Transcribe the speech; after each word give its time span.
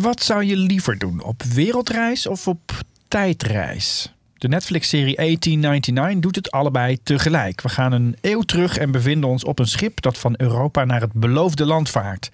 Wat 0.00 0.22
zou 0.22 0.44
je 0.44 0.56
liever 0.56 0.98
doen? 0.98 1.22
Op 1.22 1.42
wereldreis 1.42 2.26
of 2.26 2.48
op 2.48 2.72
tijdreis? 3.08 4.12
De 4.34 4.48
Netflix-serie 4.48 5.16
1899 5.16 6.20
doet 6.20 6.36
het 6.36 6.50
allebei 6.50 7.02
tegelijk. 7.02 7.60
We 7.60 7.68
gaan 7.68 7.92
een 7.92 8.16
eeuw 8.20 8.40
terug 8.40 8.78
en 8.78 8.90
bevinden 8.90 9.30
ons 9.30 9.44
op 9.44 9.58
een 9.58 9.66
schip 9.66 10.00
dat 10.00 10.18
van 10.18 10.34
Europa 10.36 10.84
naar 10.84 11.00
het 11.00 11.12
beloofde 11.12 11.66
land 11.66 11.90
vaart, 11.90 12.30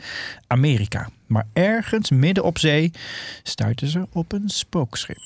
Amerika. 0.47 1.09
Maar 1.27 1.47
ergens 1.53 2.11
midden 2.11 2.45
op 2.45 2.59
zee 2.59 2.91
stuiten 3.43 3.89
ze 3.89 4.07
op 4.13 4.33
een 4.33 4.49
spookschip. 4.49 5.21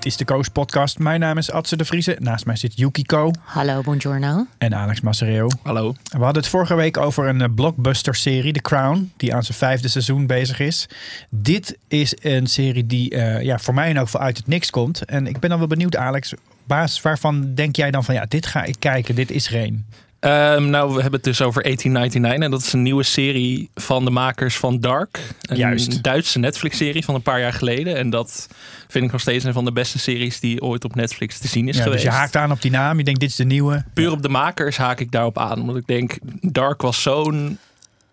Dit 0.00 0.12
is 0.12 0.16
de 0.18 0.24
Koos 0.24 0.48
Podcast. 0.48 0.98
Mijn 0.98 1.20
naam 1.20 1.38
is 1.38 1.50
Adse 1.50 1.76
de 1.76 1.84
Vrieze. 1.84 2.16
Naast 2.18 2.46
mij 2.46 2.56
zit 2.56 2.72
Yukiko 2.76 3.30
Hallo, 3.44 3.80
buongiorno. 3.82 4.46
en 4.58 4.74
Alex 4.74 5.00
Massereo. 5.00 5.48
Hallo. 5.62 5.94
We 6.02 6.18
hadden 6.18 6.42
het 6.42 6.50
vorige 6.50 6.74
week 6.74 6.96
over 6.96 7.28
een 7.28 7.40
eh, 7.40 7.48
blockbuster-serie, 7.54 8.52
The 8.52 8.60
Crown, 8.60 9.12
die 9.16 9.34
aan 9.34 9.42
zijn 9.42 9.58
vijfde 9.58 9.88
seizoen 9.88 10.26
bezig 10.26 10.60
is. 10.60 10.88
Dit 11.30 11.78
is 11.88 12.14
een 12.20 12.46
serie 12.46 12.86
die 12.86 13.10
eh, 13.10 13.42
ja, 13.42 13.58
voor 13.58 13.74
mij 13.74 13.88
in 13.90 13.96
elk 13.96 14.04
geval 14.04 14.20
uit 14.20 14.36
het 14.36 14.46
niks 14.46 14.70
komt. 14.70 15.04
En 15.04 15.26
ik 15.26 15.38
ben 15.38 15.50
dan 15.50 15.58
wel 15.58 15.68
benieuwd, 15.68 15.96
Alex, 15.96 16.32
op 16.32 16.40
basis 16.64 17.02
waarvan 17.02 17.54
denk 17.54 17.76
jij 17.76 17.90
dan 17.90 18.04
van 18.04 18.14
ja, 18.14 18.24
dit 18.28 18.46
ga 18.46 18.64
ik 18.64 18.76
kijken, 18.78 19.14
dit 19.14 19.30
is 19.30 19.52
er 19.52 19.70
Ehm, 20.20 20.70
nou, 20.70 20.88
we 20.88 21.00
hebben 21.00 21.12
het 21.12 21.24
dus 21.24 21.42
over 21.42 21.62
1899 21.62 22.44
en 22.44 22.50
dat 22.50 22.60
is 22.60 22.72
een 22.72 22.82
nieuwe 22.82 23.02
serie 23.02 23.70
van 23.74 24.04
de 24.04 24.10
makers 24.10 24.56
van 24.56 24.80
Dark. 24.80 25.20
Een 25.42 25.56
Juist. 25.56 26.02
Duitse 26.02 26.38
Netflix-serie 26.38 27.04
van 27.04 27.14
een 27.14 27.22
paar 27.22 27.40
jaar 27.40 27.52
geleden. 27.52 27.96
En 27.96 28.10
dat 28.10 28.48
vind 28.88 29.04
ik 29.04 29.12
nog 29.12 29.20
steeds 29.20 29.44
een 29.44 29.52
van 29.52 29.64
de 29.64 29.72
beste 29.72 29.98
series 29.98 30.40
die 30.40 30.62
ooit 30.62 30.84
op 30.84 30.94
Netflix 30.94 31.38
te 31.38 31.48
zien 31.48 31.68
is 31.68 31.76
Ja, 31.76 31.82
dus 31.82 31.82
geweest. 31.82 32.02
je 32.04 32.10
haakt 32.10 32.36
aan 32.36 32.50
op 32.50 32.62
die 32.62 32.70
naam, 32.70 32.98
je 32.98 33.04
denkt 33.04 33.20
dit 33.20 33.28
is 33.30 33.36
de 33.36 33.44
nieuwe. 33.44 33.84
Puur 33.94 34.10
op 34.10 34.22
de 34.22 34.28
makers 34.28 34.76
haak 34.76 35.00
ik 35.00 35.10
daarop 35.12 35.38
aan. 35.38 35.60
Omdat 35.60 35.76
ik 35.76 35.86
denk, 35.86 36.18
Dark 36.40 36.82
was 36.82 37.02
zo'n 37.02 37.58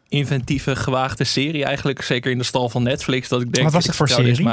inventieve, 0.09 0.75
gewaagde 0.75 1.23
serie 1.23 1.65
eigenlijk. 1.65 2.01
Zeker 2.01 2.31
in 2.31 2.37
de 2.37 2.43
stal 2.43 2.69
van 2.69 2.83
Netflix. 2.83 3.27
Dat 3.27 3.41
ik 3.41 3.51
denk, 3.51 3.63
Wat 3.63 3.73
was 3.73 3.85
het 3.85 3.95
voor 3.95 4.09
serie? 4.09 4.47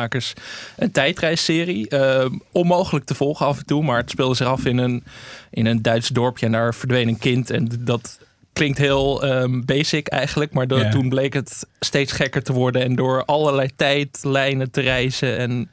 een 0.76 0.90
tijdreisserie. 0.92 1.88
Ehm, 1.88 2.30
onmogelijk 2.52 3.04
te 3.04 3.14
volgen 3.14 3.46
af 3.46 3.58
en 3.58 3.66
toe. 3.66 3.82
Maar 3.84 3.96
het 3.96 4.10
speelde 4.10 4.34
zich 4.34 4.46
af 4.46 4.64
in 4.64 4.78
een, 4.78 5.04
in 5.50 5.66
een 5.66 5.82
Duits 5.82 6.08
dorpje. 6.08 6.46
En 6.46 6.52
daar 6.52 6.74
verdween 6.74 7.08
een 7.08 7.18
kind. 7.18 7.50
En 7.50 7.70
dat 7.80 8.18
klinkt 8.54 8.78
heel 8.78 9.22
ehm, 9.24 9.60
basic 9.64 10.06
eigenlijk. 10.06 10.52
Maar 10.52 10.66
Ja. 10.76 10.88
toen 10.90 11.08
bleek 11.08 11.32
het 11.32 11.66
steeds 11.80 12.12
gekker 12.12 12.42
te 12.42 12.52
worden. 12.52 12.82
En 12.82 12.94
door 12.94 13.24
allerlei 13.24 13.68
tijdlijnen 13.76 14.70
te 14.70 14.80
reizen. 14.80 15.38
En 15.38 15.70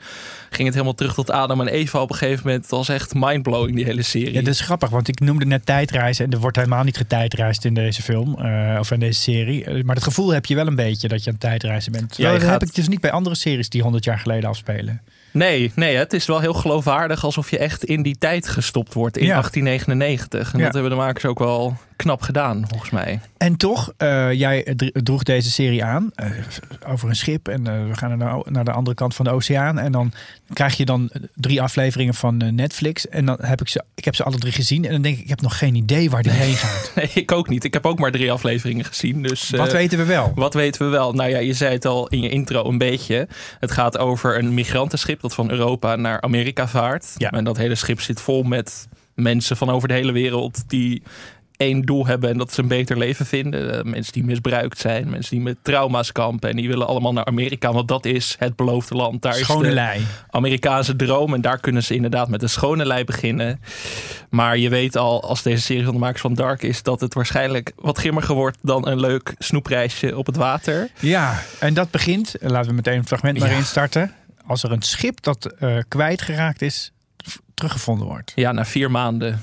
ging 0.50 0.64
het 0.64 0.74
helemaal 0.74 0.96
terug 0.96 1.14
tot 1.14 1.32
Adam 1.32 1.62
en 1.62 1.68
Eva 1.68 2.02
op 2.02 2.10
een 2.10 2.16
gegeven 2.16 2.42
moment. 2.46 2.62
Het 2.62 2.72
was 2.72 2.90
echt 2.90 3.14
mindblowing 3.14 3.76
die 3.76 3.86
hele 3.86 4.02
serie. 4.02 4.34
Ja, 4.34 4.40
dat 4.42 4.54
is 4.54 4.60
grappig, 4.60 4.90
want 4.90 5.08
ik 5.08 5.20
noemde 5.20 5.46
net 5.46 5.66
tijdreizen 5.66 6.26
en 6.26 6.32
er 6.32 6.40
wordt 6.40 6.58
helemaal 6.58 6.84
niet 6.84 6.98
getijdreisd 6.98 7.66
in 7.66 7.74
deze 7.74 8.02
film 8.02 8.40
eh, 8.40 8.78
of 8.80 8.92
in 8.92 9.00
deze 9.00 9.20
serie. 9.22 9.64
Eh, 9.66 9.84
Maar 9.84 9.96
het 9.96 10.04
gevoel 10.04 10.30
heb 10.34 10.46
je 10.46 10.56
wel 10.56 10.68
een 10.68 10.76
beetje 10.76 11.08
dat 11.08 11.20
je 11.24 11.26
aan 11.28 11.32
het 11.40 11.42
tijdreizen 11.42 11.92
bent. 11.92 12.18
Je 12.18 12.24
dat 12.24 12.32
heb 12.32 12.42
gaat- 12.42 12.62
ik 12.62 12.76
dus 12.76 12.88
niet 12.88 13.02
bij 13.02 13.12
andere 13.12 13.36
series 13.36 13.70
die 13.70 13.82
100 13.82 14.04
jaar 14.04 14.20
geleden 14.20 14.50
afspelen. 14.50 15.02
Nee, 15.32 15.72
nee, 15.76 15.96
het 15.96 16.14
is 16.14 16.26
wel 16.26 16.40
heel 16.40 16.54
geloofwaardig 16.54 17.24
alsof 17.24 17.50
je 17.52 17.58
echt 17.58 17.84
in 17.84 18.02
die 18.04 18.18
tijd 18.18 18.48
gestopt 18.48 18.94
wordt 18.94 19.18
in 19.18 19.26
Ja. 19.26 19.34
1899. 19.34 20.54
En 20.54 20.60
Ja. 20.60 20.66
dat 20.66 20.74
hebben 20.74 20.92
de 20.92 20.98
makers 20.98 21.26
ook 21.26 21.40
wel 21.40 21.78
knap 22.02 22.22
gedaan, 22.22 22.64
volgens 22.68 22.90
mij. 22.90 23.20
En 23.38 23.56
toch, 23.58 23.94
eh, 23.98 24.34
jij 24.34 24.74
dr- 24.76 25.00
droeg 25.04 25.24
deze 25.24 25.52
serie 25.52 25.84
aan 25.84 26.12
eh, 26.16 26.30
over 26.88 27.10
een 27.10 27.16
schip 27.16 27.48
en 27.48 27.68
eh, 27.68 27.88
we 27.88 27.96
gaan 27.96 28.18
naar 28.18 28.44
de, 28.44 28.52
naar 28.52 28.66
de 28.66 28.72
andere 28.72 28.96
kant 28.96 29.16
van 29.16 29.26
de 29.26 29.32
oceaan. 29.32 29.80
En 29.80 29.92
dan 29.92 30.12
krijg 30.54 30.78
je 30.78 30.86
dan 30.86 31.12
drie 31.36 31.62
afleveringen 31.62 32.14
van 32.14 32.56
Netflix. 32.56 33.08
En 33.08 33.26
dan 33.26 33.38
heb 33.42 33.62
ik 33.62 33.68
ze, 33.68 33.84
ik 33.96 34.06
heb 34.06 34.16
ze 34.16 34.24
alle 34.24 34.38
drie 34.38 34.52
gezien 34.52 34.86
en 34.86 34.92
dan 34.92 35.02
denk 35.02 35.16
ik, 35.18 35.24
ik 35.24 35.30
heb 35.30 35.42
nog 35.42 35.58
geen 35.58 35.76
idee 35.76 36.10
waar 36.10 36.24
die 36.24 36.32
heen 36.32 36.56
gaat. 36.56 36.92
Nee, 36.96 37.10
ik 37.14 37.32
ook 37.32 37.50
niet. 37.50 37.64
Ik 37.64 37.74
heb 37.74 37.86
ook 37.86 38.00
maar 38.00 38.12
drie 38.12 38.32
afleveringen 38.32 38.86
gezien. 38.86 39.22
Dus, 39.22 39.50
Wat 39.50 39.72
weten 39.72 39.98
we 39.98 40.06
wel? 40.06 40.32
Wat 40.36 40.54
weten 40.54 40.86
we 40.86 40.92
wel? 40.92 41.14
Nou 41.14 41.30
ja, 41.30 41.38
je 41.38 41.54
zei 41.54 41.74
het 41.74 41.86
al 41.86 42.08
in 42.08 42.22
je 42.22 42.30
intro 42.30 42.66
een 42.66 42.78
beetje. 42.78 43.28
Het 43.60 43.72
gaat 43.72 43.98
over 43.98 44.38
een 44.38 44.54
migrantenschip 44.54 45.22
dat 45.22 45.34
van 45.34 45.52
Europa 45.52 45.96
naar 45.96 46.22
Amerika 46.22 46.68
vaart. 46.68 47.14
Ja. 47.18 47.30
En 47.32 47.44
dat 47.44 47.58
hele 47.58 47.76
schip 47.76 48.02
zit 48.02 48.22
vol 48.22 48.44
met 48.44 48.88
mensen 49.16 49.58
van 49.58 49.70
over 49.70 49.88
de 49.88 49.94
hele 49.94 50.12
wereld 50.12 50.64
die 50.70 51.04
één 51.62 51.82
doel 51.82 52.06
hebben 52.08 52.30
en 52.30 52.38
dat 52.38 52.54
ze 52.54 52.62
een 52.62 52.68
beter 52.68 52.98
leven 52.98 53.26
vinden. 53.26 53.78
Eh, 53.78 53.84
mensen 53.84 54.14
die 54.14 54.24
misbruikt 54.24 54.78
zijn, 54.80 55.10
mensen 55.10 55.36
die 55.36 55.44
met 55.46 55.58
trauma's 55.62 56.12
kampen 56.12 56.50
en 56.50 56.56
die 56.56 56.68
willen 56.68 56.88
allemaal 56.88 57.14
naar 57.14 57.26
Amerika, 57.26 57.74
want 57.74 57.88
dat 57.88 58.06
is 58.06 58.36
het 58.40 58.56
beloofde 58.56 58.96
land. 58.96 59.22
Daar 59.22 59.34
Schone 59.34 59.62
is 59.62 59.68
de 59.68 59.74
lei. 59.74 60.02
Amerikaanse 60.30 60.96
droom 60.96 61.34
en 61.34 61.42
daar 61.42 61.60
kunnen 61.60 61.84
ze 61.84 61.96
inderdaad 61.96 62.28
met 62.30 62.42
een 62.42 62.50
schone 62.50 62.86
lei 62.86 63.04
beginnen. 63.04 63.62
Maar 64.30 64.58
je 64.58 64.70
weet 64.70 64.98
al, 64.98 65.24
als 65.24 65.42
deze 65.42 65.62
serie 65.62 65.84
van 65.84 65.94
de 65.94 66.00
makers 66.00 66.22
van 66.22 66.34
Dark 66.34 66.62
is, 66.64 66.84
dat 66.84 67.02
het 67.02 67.14
waarschijnlijk 67.14 67.72
wat 67.76 67.98
grimmiger 67.98 68.36
wordt 68.36 68.58
dan 68.62 68.88
een 68.88 69.00
leuk 69.00 69.34
snoepreisje 69.38 70.18
op 70.18 70.26
het 70.26 70.36
water. 70.36 70.90
Ja, 71.00 71.40
en 71.60 71.74
dat 71.74 71.92
begint, 71.92 72.36
laten 72.40 72.70
we 72.70 72.76
meteen 72.76 72.98
een 72.98 73.08
fragment 73.08 73.40
maar 73.40 73.50
Ja. 73.50 73.58
instarten. 73.58 74.12
Als 74.46 74.64
er 74.64 74.72
een 74.72 74.82
schip 74.82 75.22
dat 75.22 75.46
eh, 75.46 75.78
kwijtgeraakt 75.88 76.62
is, 76.62 76.92
teruggevonden 77.54 78.08
wordt. 78.08 78.32
Ja, 78.36 78.52
na 78.52 78.66
vier 78.66 78.92
maanden. 78.92 79.42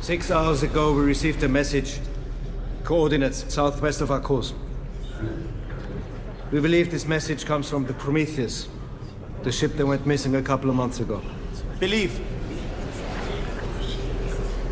Six 0.00 0.30
hours 0.30 0.62
ago, 0.62 0.94
we 0.94 1.02
received 1.02 1.42
a 1.42 1.48
message. 1.48 2.00
Coordinates 2.84 3.52
southwest 3.52 4.00
of 4.00 4.10
our 4.10 4.18
course. 4.18 4.54
We 6.50 6.58
believe 6.60 6.90
this 6.90 7.06
message 7.06 7.44
comes 7.44 7.68
from 7.68 7.84
the 7.84 7.92
Prometheus, 7.92 8.66
the 9.42 9.52
ship 9.52 9.76
that 9.76 9.84
went 9.84 10.06
missing 10.06 10.36
a 10.36 10.42
couple 10.42 10.70
of 10.70 10.76
months 10.76 11.00
ago. 11.00 11.20
Believe. 11.78 12.18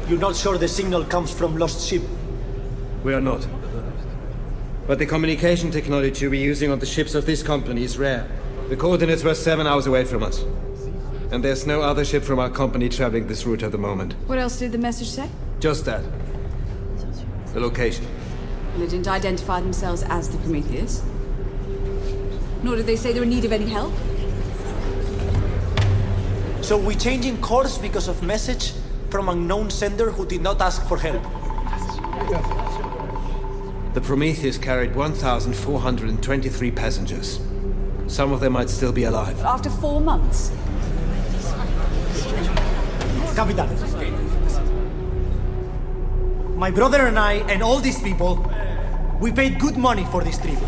You're 0.09 0.19
not 0.19 0.34
sure 0.34 0.56
the 0.56 0.66
signal 0.66 1.05
comes 1.05 1.31
from 1.31 1.59
lost 1.59 1.87
ship. 1.87 2.03
We 3.05 3.12
are 3.12 3.21
not. 3.21 3.47
But 4.87 4.99
the 4.99 5.06
communication 5.06 5.71
technology 5.71 6.27
we're 6.27 6.43
using 6.43 6.71
on 6.71 6.78
the 6.78 6.87
ships 6.87 7.15
of 7.15 7.27
this 7.27 7.43
company 7.43 7.84
is 7.84 7.99
rare. 7.99 8.27
The 8.71 8.77
coordinates 8.77 9.22
were 9.22 9.34
seven 9.34 9.66
hours 9.66 9.87
away 9.87 10.06
from 10.06 10.22
us. 10.22 10.43
And 11.31 11.44
there's 11.44 11.66
no 11.66 11.83
other 11.83 12.05
ship 12.05 12.22
from 12.22 12.39
our 12.39 12.49
company 12.49 12.89
traveling 12.89 13.27
this 13.27 13.44
route 13.44 13.62
at 13.62 13.71
the 13.71 13.78
moment. 13.78 14.15
What 14.27 14.39
else 14.39 14.59
did 14.59 14.72
the 14.72 14.78
message 14.78 15.11
say? 15.11 15.28
Just 15.61 15.84
that. 15.84 16.03
The 17.53 17.61
location. 17.61 18.06
Well, 18.71 18.81
they 18.81 18.87
didn't 18.87 19.09
identify 19.09 19.61
themselves 19.61 20.03
as 20.05 20.31
the 20.31 20.39
Prometheus. 20.39 21.03
Nor 22.62 22.77
did 22.77 22.87
they 22.87 22.97
say 22.97 23.12
they 23.12 23.21
were 23.21 23.25
in 23.25 23.31
need 23.31 23.44
of 23.44 23.53
any 23.53 23.66
help. 23.66 23.93
So 26.62 26.78
we're 26.78 26.99
changing 26.99 27.41
course 27.41 27.78
because 27.78 28.09
of 28.09 28.22
message 28.22 28.72
from 29.10 29.28
unknown 29.28 29.71
sender 29.71 30.10
who 30.10 30.27
did 30.27 30.43
not 30.43 30.60
ask 30.60 30.87
for 30.87 30.99
help. 30.99 31.22
The 33.95 34.00
Prometheus 34.00 34.59
carried 34.59 34.95
1,423 34.95 36.71
passengers. 36.71 37.41
Some 38.06 38.33
of 38.33 38.41
them 38.41 38.55
might 38.55 38.71
still 38.71 38.93
be 38.93 39.05
alive. 39.05 39.39
After 39.41 39.71
four 39.71 40.00
months. 40.00 40.53
Capitan. 43.38 43.69
My 46.56 46.72
brother 46.72 47.06
and 47.06 47.19
I 47.19 47.53
and 47.53 47.62
all 47.62 47.81
these 47.81 48.00
people, 48.00 48.38
we 49.21 49.32
paid 49.32 49.60
good 49.60 49.76
money 49.76 50.04
for 50.10 50.22
this 50.22 50.38
trip. 50.38 50.59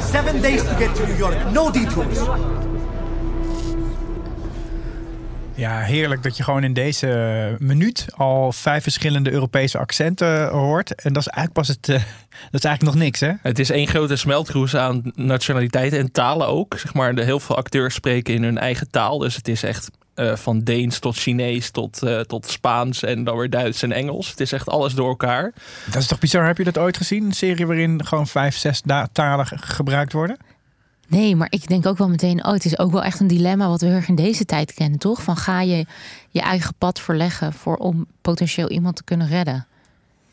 Seven 0.00 0.42
days 0.42 0.62
to 0.62 0.74
get 0.78 0.94
to 0.94 1.06
New 1.06 1.18
York, 1.18 1.52
no 1.52 1.70
detours. 1.70 2.18
Ja, 5.54 5.78
heerlijk 5.78 6.22
dat 6.22 6.36
je 6.36 6.42
gewoon 6.42 6.64
in 6.64 6.72
deze 6.72 7.56
minuut 7.58 8.06
al 8.16 8.52
vijf 8.52 8.82
verschillende 8.82 9.30
Europese 9.30 9.78
accenten 9.78 10.48
hoort. 10.48 10.94
En 10.94 11.12
dat 11.12 11.22
is 11.22 11.28
eigenlijk 11.28 11.66
pas 11.66 11.68
het. 11.68 11.88
eh, 11.88 11.94
dat 12.50 12.60
is 12.60 12.64
eigenlijk 12.64 12.82
nog 12.82 13.04
niks, 13.04 13.20
hè? 13.20 13.32
Het 13.42 13.58
is 13.58 13.70
één 13.70 13.86
grote 13.86 14.16
smeltkroes 14.16 14.76
aan 14.76 15.02
nationaliteiten 15.14 15.98
en 15.98 16.12
talen 16.12 16.46
ook. 16.46 16.78
Zeg 16.78 16.94
maar, 16.94 17.14
de, 17.14 17.24
heel 17.24 17.40
veel 17.40 17.56
acteurs 17.56 17.94
spreken 17.94 18.34
in 18.34 18.42
hun 18.42 18.58
eigen 18.58 18.90
taal. 18.90 19.18
Dus 19.18 19.34
het 19.34 19.48
is 19.48 19.62
echt 19.62 19.90
eh, 20.14 20.36
van 20.36 20.60
Deens 20.60 20.98
tot 20.98 21.16
Chinees 21.16 21.70
tot, 21.70 22.02
eh, 22.02 22.20
tot 22.20 22.50
Spaans 22.50 23.02
en 23.02 23.24
dan 23.24 23.36
weer 23.36 23.50
Duits 23.50 23.82
en 23.82 23.92
Engels. 23.92 24.30
Het 24.30 24.40
is 24.40 24.52
echt 24.52 24.68
alles 24.68 24.94
door 24.94 25.08
elkaar. 25.08 25.52
Dat 25.90 26.02
is 26.02 26.06
toch 26.06 26.18
bizar? 26.18 26.46
Heb 26.46 26.58
je 26.58 26.64
dat 26.64 26.78
ooit 26.78 26.96
gezien? 26.96 27.24
Een 27.24 27.32
serie 27.32 27.66
waarin 27.66 28.06
gewoon 28.06 28.26
vijf, 28.26 28.56
zes 28.56 28.82
talen 29.12 29.46
ge- 29.46 29.58
gebruikt 29.58 30.12
worden? 30.12 30.36
Nee, 31.08 31.36
maar 31.36 31.46
ik 31.50 31.68
denk 31.68 31.86
ook 31.86 31.98
wel 31.98 32.08
meteen, 32.08 32.44
oh, 32.44 32.52
het 32.52 32.64
is 32.64 32.78
ook 32.78 32.92
wel 32.92 33.02
echt 33.02 33.20
een 33.20 33.26
dilemma 33.26 33.68
wat 33.68 33.80
we 33.80 33.86
heel 33.86 33.96
erg 33.96 34.08
in 34.08 34.14
deze 34.14 34.44
tijd 34.44 34.74
kennen, 34.74 34.98
toch? 34.98 35.22
Van 35.22 35.36
ga 35.36 35.60
je 35.60 35.86
je 36.30 36.40
eigen 36.40 36.74
pad 36.78 37.00
verleggen 37.00 37.52
voor 37.52 37.76
om 37.76 38.06
potentieel 38.22 38.70
iemand 38.70 38.96
te 38.96 39.04
kunnen 39.04 39.28
redden? 39.28 39.66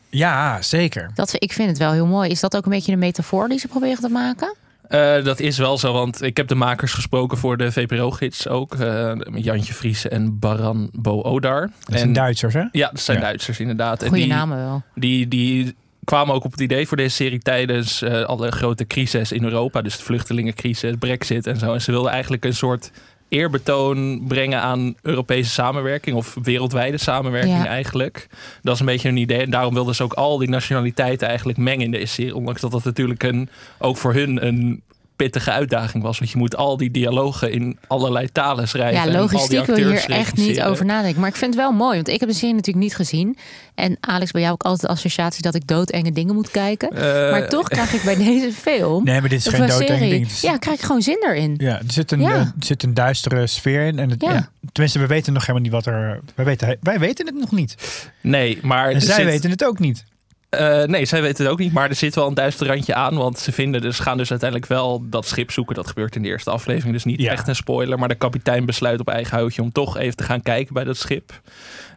Ja, 0.08 0.62
zeker. 0.62 1.10
Dat, 1.14 1.32
ik 1.38 1.52
vind 1.52 1.68
het 1.68 1.78
wel 1.78 1.92
heel 1.92 2.06
mooi. 2.06 2.30
Is 2.30 2.40
dat 2.40 2.56
ook 2.56 2.64
een 2.64 2.70
beetje 2.70 2.92
de 2.92 2.98
metafoor 2.98 3.48
die 3.48 3.58
ze 3.58 3.68
proberen 3.68 4.00
te 4.02 4.08
maken? 4.08 4.54
Eh, 4.90 5.24
dat 5.24 5.40
is 5.40 5.58
wel 5.58 5.78
zo, 5.78 5.92
want 5.92 6.22
ik 6.22 6.36
heb 6.36 6.48
de 6.48 6.54
makers 6.54 6.92
gesproken 6.92 7.38
voor 7.38 7.56
de 7.56 7.72
VPRO-gids 7.72 8.48
ook. 8.48 8.74
eh, 8.74 9.12
Jantje 9.34 9.74
Vries 9.74 10.08
en 10.08 10.38
Baran 10.38 10.90
Boodar. 10.92 11.60
Dat 11.60 11.70
zijn 11.88 12.06
En- 12.08 12.12
Duitsers, 12.12 12.54
hè? 12.54 12.64
Ja, 12.72 12.88
dat 12.90 13.00
zijn 13.00 13.16
Ja. 13.18 13.22
Duitsers 13.24 13.60
inderdaad. 13.60 14.02
En 14.02 14.08
Goeie 14.08 14.24
die, 14.24 14.32
namen 14.32 14.56
wel. 14.58 14.82
Die, 14.94 15.28
die 15.28 15.74
kwamen 16.04 16.34
ook 16.34 16.44
op 16.44 16.50
het 16.50 16.60
idee 16.60 16.86
voor 16.86 16.96
deze 16.96 17.14
serie 17.14 17.38
tijdens 17.38 18.02
eh, 18.02 18.22
alle 18.24 18.50
grote 18.50 18.86
crises 18.86 19.32
in 19.32 19.44
Europa. 19.44 19.82
Dus 19.82 19.96
de 19.96 20.02
vluchtelingencrisis, 20.02 20.94
brexit 20.98 21.46
en 21.46 21.56
zo. 21.56 21.72
En 21.74 21.80
ze 21.82 21.90
wilden 21.90 22.10
eigenlijk 22.12 22.44
een 22.44 22.54
soort 22.54 22.90
eerbetoon 23.30 24.24
brengen 24.28 24.60
aan 24.60 24.94
Europese 25.02 25.50
samenwerking. 25.50 26.16
Of 26.16 26.36
wereldwijde 26.42 26.98
samenwerking 26.98 27.56
Ja. 27.62 27.66
eigenlijk. 27.66 28.26
Dat 28.62 28.74
is 28.74 28.80
een 28.80 28.86
beetje 28.86 29.08
hun 29.08 29.16
idee. 29.16 29.38
En 29.40 29.50
daarom 29.50 29.74
wilden 29.74 29.94
ze 29.94 30.02
ook 30.02 30.12
al 30.12 30.38
die 30.38 30.48
nationaliteiten 30.48 31.28
eigenlijk 31.28 31.58
mengen 31.58 31.84
in 31.84 31.90
deze 31.90 32.06
serie. 32.06 32.36
Ondanks 32.36 32.60
dat 32.60 32.70
dat 32.70 32.84
natuurlijk 32.84 33.22
een, 33.22 33.48
ook 33.78 33.96
voor 33.96 34.14
hun 34.14 34.46
een 34.46 34.82
pittige 35.24 35.50
uitdaging 35.50 36.02
was. 36.02 36.18
Want 36.18 36.30
je 36.30 36.38
moet 36.38 36.56
al 36.56 36.76
die 36.76 36.90
dialogen 36.90 37.52
in 37.52 37.78
allerlei 37.86 38.32
talen 38.32 38.68
schrijven. 38.68 38.94
Ja, 38.94 39.00
en 39.00 39.06
al 39.06 39.12
die 39.12 39.20
logistiek 39.20 39.64
wil 39.66 39.76
je 39.76 39.84
hier 39.84 39.92
acteurs 39.94 40.18
echt 40.18 40.36
niet 40.36 40.62
over 40.62 40.84
nadenken. 40.84 41.20
Maar 41.20 41.28
ik 41.30 41.36
vind 41.36 41.54
het 41.54 41.62
wel 41.62 41.72
mooi, 41.72 41.94
want 41.94 42.08
ik 42.08 42.20
heb 42.20 42.28
de 42.28 42.34
serie 42.34 42.54
natuurlijk 42.54 42.84
niet 42.84 42.94
gezien. 42.94 43.36
En 43.74 43.96
Alex, 44.00 44.30
bij 44.30 44.40
jou 44.40 44.52
ook 44.52 44.62
altijd 44.62 44.80
de 44.80 44.88
associatie 44.88 45.42
dat 45.42 45.54
ik 45.54 45.66
doodenge 45.66 46.12
dingen 46.12 46.34
moet 46.34 46.50
kijken. 46.50 46.90
Eh, 46.90 47.30
maar 47.30 47.48
toch 47.48 47.68
krijg 47.68 47.92
ik 47.92 48.02
bij 48.02 48.16
deze 48.24 48.52
film... 48.52 49.04
Nee, 49.04 49.20
maar 49.20 49.28
dit 49.28 49.38
is 49.38 49.46
geen 49.48 49.62
een 49.62 49.68
doodeng 49.68 49.88
serie, 49.88 50.10
ding. 50.10 50.28
Ja, 50.40 50.56
krijg 50.56 50.78
ik 50.78 50.84
gewoon 50.84 51.02
zin 51.02 51.18
erin. 51.26 51.54
Ja, 51.58 51.76
er 51.78 51.92
zit 51.92 52.10
een, 52.12 52.20
Ja. 52.20 52.30
eh, 52.34 52.40
er 52.40 52.52
zit 52.58 52.82
een 52.82 52.94
duistere 52.94 53.46
sfeer 53.46 53.86
in. 53.86 53.98
En 53.98 54.10
het, 54.10 54.22
Ja. 54.22 54.50
tenminste, 54.72 54.98
we 54.98 55.06
weten 55.06 55.32
nog 55.32 55.42
helemaal 55.46 55.62
niet 55.62 55.72
wat 55.72 55.86
er... 55.86 56.20
Wij 56.34 56.44
weten, 56.44 56.76
wij 56.82 56.98
weten 56.98 57.26
het 57.26 57.34
nog 57.34 57.50
niet. 57.52 57.74
Nee, 58.20 58.58
maar 58.62 58.90
En 58.90 59.00
zij 59.00 59.14
zit- 59.14 59.24
weten 59.24 59.50
het 59.50 59.64
ook 59.64 59.78
niet. 59.78 60.04
Eh, 60.50 60.82
nee, 60.82 61.04
zij 61.04 61.22
weten 61.22 61.44
het 61.44 61.52
ook 61.52 61.58
niet. 61.58 61.72
Maar 61.72 61.88
er 61.88 61.94
zit 61.94 62.14
wel 62.14 62.26
een 62.26 62.34
duister 62.34 62.66
randje 62.66 62.94
aan. 62.94 63.16
Want 63.16 63.38
ze 63.38 63.52
vinden 63.52 63.80
dus, 63.80 63.98
gaan 63.98 64.16
dus 64.16 64.30
uiteindelijk 64.30 64.70
wel 64.70 65.02
dat 65.08 65.26
schip 65.26 65.50
zoeken. 65.50 65.74
Dat 65.74 65.86
gebeurt 65.86 66.16
in 66.16 66.22
de 66.22 66.28
eerste 66.28 66.50
aflevering. 66.50 66.92
Dus 66.92 67.04
niet 67.04 67.20
Ja. 67.20 67.30
echt 67.32 67.48
een 67.48 67.54
spoiler. 67.56 67.98
Maar 67.98 68.08
de 68.08 68.14
kapitein 68.14 68.66
besluit 68.66 69.00
op 69.00 69.08
eigen 69.08 69.36
houtje 69.38 69.62
om 69.62 69.72
toch 69.72 69.96
even 69.96 70.16
te 70.16 70.24
gaan 70.24 70.42
kijken 70.42 70.74
bij 70.74 70.84
dat 70.84 70.96
schip. 70.96 71.40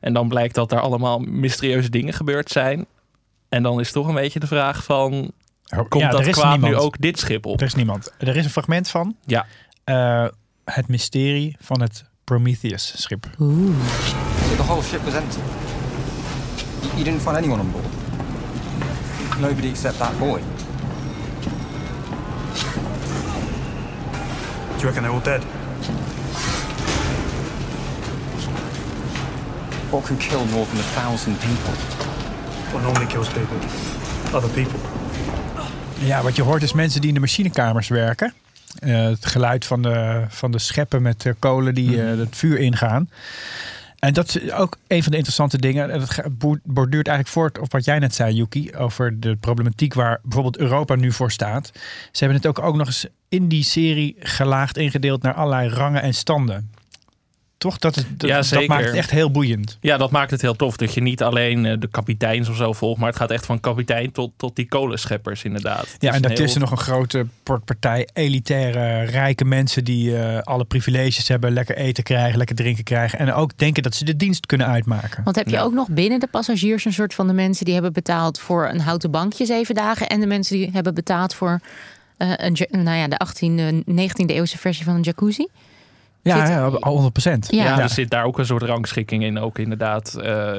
En 0.01 0.13
dan 0.13 0.27
blijkt 0.27 0.55
dat 0.55 0.71
er 0.71 0.79
allemaal 0.79 1.19
mysterieuze 1.19 1.89
dingen 1.89 2.13
gebeurd 2.13 2.49
zijn. 2.49 2.85
En 3.49 3.63
dan 3.63 3.79
is 3.79 3.91
toch 3.91 4.07
een 4.07 4.13
beetje 4.15 4.39
de 4.39 4.47
vraag 4.47 4.83
van... 4.83 5.31
Komt 5.89 6.03
ja, 6.03 6.09
dat 6.09 6.25
er 6.25 6.31
kwaad 6.31 6.59
nu 6.61 6.75
ook 6.75 6.95
dit 6.99 7.19
schip 7.19 7.45
op? 7.45 7.59
Er 7.59 7.65
is 7.65 7.75
niemand. 7.75 8.11
Er 8.17 8.35
is 8.35 8.43
een 8.45 8.51
fragment 8.51 8.89
van. 8.89 9.15
Ja. 9.25 9.45
eh, 9.83 10.25
het 10.65 10.87
mysterie 10.87 11.55
van 11.61 11.81
het 11.81 12.03
Prometheus-schip. 12.23 13.25
Oeh. 13.39 13.75
So 14.49 14.55
the 14.55 14.63
whole 14.63 14.81
ship 14.83 15.03
was 15.03 15.13
empty. 15.13 15.37
You 16.91 17.03
didn't 17.03 17.21
find 17.21 17.35
anyone 17.35 17.61
on 17.61 17.71
board? 17.71 17.85
Nobody 19.39 19.69
except 19.69 19.97
that 19.97 20.19
boy. 20.19 20.41
Do 24.77 24.79
you 24.79 24.87
reckon 24.87 25.03
they're 25.03 25.11
all 25.11 25.19
dead? 25.23 25.43
What 29.89 30.05
can 30.05 30.17
kill 30.17 30.45
more 30.45 30.65
than 30.65 30.77
a 30.77 30.89
thousand 31.01 31.39
people? 31.39 31.73
What 32.71 32.83
normally 32.83 33.07
kills 33.07 33.27
people? 33.29 33.57
Other 34.33 34.49
people. 34.49 34.79
Ja, 35.99 36.21
wat 36.21 36.35
je 36.35 36.41
hoort 36.41 36.63
is 36.63 36.73
mensen 36.73 36.99
die 36.99 37.09
in 37.09 37.15
de 37.15 37.19
machinekamers 37.19 37.87
werken. 37.87 38.33
Eh, 38.79 39.03
het 39.03 39.25
geluid 39.25 39.65
van 39.65 39.81
de, 39.81 40.25
van 40.29 40.51
de 40.51 40.59
scheppen 40.59 41.01
met 41.01 41.33
kolen 41.39 41.75
die 41.75 42.01
eh, 42.01 42.17
het 42.17 42.35
vuur 42.35 42.59
ingaan. 42.59 43.09
En 44.03 44.13
dat 44.13 44.27
is 44.27 44.51
ook 44.51 44.77
een 44.87 45.01
van 45.01 45.11
de 45.11 45.17
interessante 45.17 45.57
dingen. 45.57 45.91
En 45.91 45.99
dat 45.99 46.21
borduurt 46.63 47.07
eigenlijk 47.07 47.37
voort 47.37 47.59
op 47.59 47.71
wat 47.71 47.85
jij 47.85 47.99
net 47.99 48.15
zei, 48.15 48.35
Yuki. 48.35 48.75
Over 48.75 49.19
de 49.19 49.35
problematiek 49.35 49.93
waar 49.93 50.19
bijvoorbeeld 50.23 50.57
Europa 50.57 50.95
nu 50.95 51.11
voor 51.11 51.31
staat. 51.31 51.71
Ze 52.11 52.23
hebben 52.23 52.37
het 52.37 52.47
ook, 52.47 52.59
ook 52.59 52.75
nog 52.75 52.87
eens 52.87 53.07
in 53.29 53.47
die 53.47 53.63
serie 53.63 54.15
gelaagd 54.19 54.77
ingedeeld 54.77 55.21
naar 55.21 55.33
allerlei 55.33 55.69
rangen 55.69 56.01
en 56.01 56.13
standen. 56.13 56.71
Toch? 57.63 57.77
Dat, 57.77 57.97
is, 57.97 58.03
dat, 58.17 58.29
Ja, 58.29 58.35
dat 58.35 58.45
zeker. 58.45 58.67
maakt 58.67 58.85
het 58.85 58.93
echt 58.95 59.11
heel 59.11 59.31
boeiend. 59.31 59.77
Ja, 59.81 59.97
dat 59.97 60.11
maakt 60.11 60.31
het 60.31 60.41
heel 60.41 60.55
tof. 60.55 60.77
Dat 60.77 60.93
je 60.93 61.01
niet 61.01 61.23
alleen 61.23 61.65
eh, 61.65 61.79
de 61.79 61.87
kapiteins 61.87 62.49
of 62.49 62.55
zo 62.55 62.73
volgt. 62.73 62.99
Maar 62.99 63.09
het 63.09 63.17
gaat 63.17 63.31
echt 63.31 63.45
van 63.45 63.59
kapitein 63.59 64.11
tot, 64.11 64.31
tot 64.37 64.55
die 64.55 64.67
kolenscheppers 64.67 65.43
inderdaad. 65.43 65.91
Het 65.91 66.01
Ja, 66.01 66.13
en 66.13 66.21
daartussen 66.21 66.61
heel- 66.61 66.69
nog 66.69 66.79
een 66.79 66.85
grote 66.85 67.25
partij 67.65 68.07
elitaire, 68.13 69.03
rijke 69.03 69.45
mensen 69.45 69.83
die 69.83 70.17
eh, 70.17 70.39
alle 70.41 70.63
privileges 70.65 71.27
hebben, 71.27 71.53
lekker 71.53 71.75
eten 71.77 72.03
krijgen, 72.03 72.37
lekker 72.37 72.55
drinken 72.55 72.83
krijgen. 72.83 73.19
En 73.19 73.33
ook 73.33 73.57
denken 73.57 73.83
dat 73.83 73.95
ze 73.95 74.05
de 74.05 74.15
dienst 74.15 74.45
kunnen 74.45 74.67
uitmaken. 74.67 75.23
Want 75.23 75.35
heb 75.35 75.45
je 75.47 75.55
Ja. 75.55 75.61
ook 75.61 75.73
nog 75.73 75.87
binnen 75.89 76.19
de 76.19 76.27
passagiers 76.27 76.85
een 76.85 76.93
soort 76.93 77.13
van 77.13 77.27
de 77.27 77.33
mensen 77.33 77.65
die 77.65 77.73
hebben 77.73 77.93
betaald 77.93 78.39
voor 78.39 78.69
een 78.69 78.79
houten 78.81 79.11
bankje 79.11 79.45
zeven 79.45 79.75
dagen. 79.75 80.07
En 80.07 80.19
de 80.19 80.27
mensen 80.27 80.57
die 80.57 80.69
hebben 80.73 80.93
betaald 80.93 81.33
voor 81.33 81.59
eh, 82.17 82.31
een, 82.35 82.57
nou 82.83 82.97
ja, 82.97 83.07
de 83.07 83.17
18e, 83.17 83.83
19e 83.91 84.33
eeuwse 84.33 84.57
versie 84.57 84.85
van 84.85 84.95
een 84.95 85.01
jacuzzi. 85.01 85.47
Ja, 86.23 86.45
Zit- 86.45 86.55
ja, 86.55 86.63
al 86.65 86.91
100 86.93 87.13
procent. 87.13 87.47
Ja. 87.51 87.63
Ja, 87.63 87.79
er 87.79 87.89
zit 87.89 88.09
daar 88.09 88.23
ook 88.23 88.37
een 88.39 88.45
soort 88.45 88.63
rangschikking 88.63 89.23
in. 89.23 89.39
Ook 89.39 89.57
inderdaad. 89.59 90.13
eh, 90.15 90.51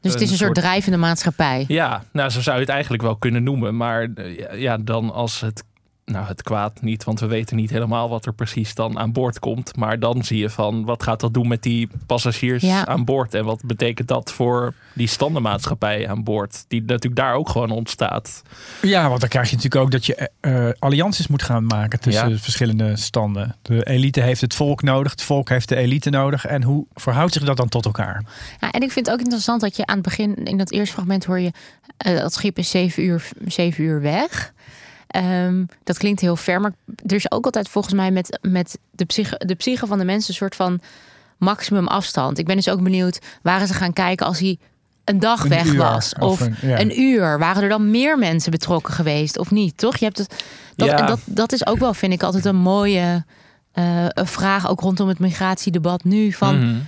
Dus 0.00 0.12
het 0.12 0.20
is 0.20 0.30
een 0.30 0.36
soort 0.36 0.54
drijvende 0.54 0.98
maatschappij. 0.98 1.64
Ja, 1.68 2.02
nou 2.12 2.30
zo 2.30 2.40
zou 2.40 2.54
je 2.56 2.62
het 2.62 2.70
eigenlijk 2.70 3.02
wel 3.02 3.16
kunnen 3.16 3.42
noemen. 3.42 3.76
Maar 3.76 4.08
eh, 4.14 4.38
ja, 4.38 4.52
ja, 4.54 4.76
dan 4.78 5.12
als 5.12 5.40
het... 5.40 5.64
Nou, 6.06 6.26
het 6.26 6.42
kwaad 6.42 6.80
niet, 6.82 7.04
want 7.04 7.20
we 7.20 7.26
weten 7.26 7.56
niet 7.56 7.70
helemaal 7.70 8.08
wat 8.08 8.26
er 8.26 8.34
precies 8.34 8.74
dan 8.74 8.98
aan 8.98 9.12
boord 9.12 9.38
komt. 9.38 9.76
Maar 9.76 9.98
dan 9.98 10.24
zie 10.24 10.38
je 10.38 10.50
van, 10.50 10.84
wat 10.84 11.02
gaat 11.02 11.20
dat 11.20 11.34
doen 11.34 11.48
met 11.48 11.62
die 11.62 11.88
passagiers 12.06 12.62
Ja. 12.62 12.86
aan 12.86 13.04
boord? 13.04 13.34
En 13.34 13.44
wat 13.44 13.60
betekent 13.64 14.08
dat 14.08 14.32
voor 14.32 14.74
die 14.94 15.06
standenmaatschappij 15.06 16.08
aan 16.08 16.22
boord? 16.24 16.64
Die 16.68 16.80
natuurlijk 16.80 17.16
daar 17.16 17.34
ook 17.34 17.48
gewoon 17.48 17.70
ontstaat. 17.70 18.42
Ja, 18.82 19.08
want 19.08 19.20
dan 19.20 19.28
krijg 19.28 19.50
je 19.50 19.56
natuurlijk 19.56 19.84
ook 19.84 19.90
dat 19.90 20.06
je 20.06 20.30
eh, 20.40 20.68
allianties 20.78 21.26
moet 21.26 21.42
gaan 21.42 21.66
maken 21.66 22.00
tussen 22.00 22.28
Ja. 22.30 22.36
verschillende 22.38 22.96
standen. 22.96 23.56
De 23.62 23.84
elite 23.84 24.20
heeft 24.20 24.40
het 24.40 24.54
volk 24.54 24.82
nodig, 24.82 25.10
het 25.10 25.22
volk 25.22 25.48
heeft 25.48 25.68
de 25.68 25.76
elite 25.76 26.10
nodig. 26.10 26.46
En 26.46 26.62
hoe 26.62 26.86
verhoudt 26.94 27.32
zich 27.32 27.44
dat 27.44 27.56
dan 27.56 27.68
tot 27.68 27.84
elkaar? 27.84 28.24
Ja, 28.60 28.70
en 28.70 28.82
ik 28.82 28.92
vind 28.92 29.06
het 29.06 29.14
ook 29.14 29.20
interessant 29.22 29.60
dat 29.60 29.76
je 29.76 29.86
aan 29.86 29.94
het 29.96 30.04
begin, 30.04 30.34
in 30.34 30.58
dat 30.58 30.70
eerste 30.72 30.94
fragment 30.94 31.24
hoor 31.24 31.40
je, 31.40 31.50
eh, 31.96 32.18
dat 32.18 32.32
schip 32.34 32.58
is 32.58 32.70
zeven 32.70 33.02
uur, 33.04 33.28
zeven 33.46 33.84
uur 33.84 34.00
weg. 34.00 34.52
Ehm, 35.14 35.64
dat 35.84 35.98
klinkt 35.98 36.20
heel 36.20 36.36
ver, 36.36 36.60
maar 36.60 36.72
er 37.06 37.14
is 37.14 37.30
ook 37.30 37.44
altijd 37.44 37.68
volgens 37.68 37.94
mij 37.94 38.10
met, 38.10 38.38
met 38.42 38.78
de, 38.90 39.04
psyche, 39.04 39.40
de 39.46 39.54
psyche 39.54 39.86
van 39.86 39.98
de 39.98 40.04
mensen 40.04 40.30
een 40.30 40.36
soort 40.36 40.54
van 40.54 40.80
maximum 41.38 41.86
afstand. 41.86 42.38
Ik 42.38 42.46
ben 42.46 42.56
dus 42.56 42.68
ook 42.68 42.82
benieuwd, 42.82 43.18
waren 43.42 43.66
ze 43.66 43.74
gaan 43.74 43.92
kijken 43.92 44.26
als 44.26 44.38
hij 44.38 44.58
een 45.04 45.18
dag 45.18 45.42
Een 45.42 45.48
weg 45.48 45.64
uur, 45.66 45.76
was? 45.76 46.12
of 46.18 46.30
Of, 46.32 46.40
een- 46.40 46.56
ja. 46.62 46.80
een 46.80 47.00
uur? 47.00 47.38
Waren 47.38 47.62
er 47.62 47.68
dan 47.68 47.90
meer 47.90 48.18
mensen 48.18 48.50
betrokken 48.50 48.94
geweest 48.94 49.38
of 49.38 49.50
niet? 49.50 49.76
Toch? 49.78 49.96
Je 49.96 50.04
hebt 50.04 50.18
het, 50.18 50.44
dat, 50.76 50.88
Ja. 50.88 51.06
dat, 51.06 51.20
dat 51.24 51.52
is 51.52 51.66
ook 51.66 51.78
wel, 51.78 51.94
vind 51.94 52.12
ik, 52.12 52.22
altijd 52.22 52.44
een 52.44 52.56
mooie 52.56 53.24
eh, 53.72 54.04
een 54.08 54.26
vraag, 54.26 54.68
ook 54.68 54.80
rondom 54.80 55.08
het 55.08 55.18
migratiedebat 55.18 56.04
nu. 56.04 56.32
Van, 56.32 56.58
Mhm. 56.70 56.78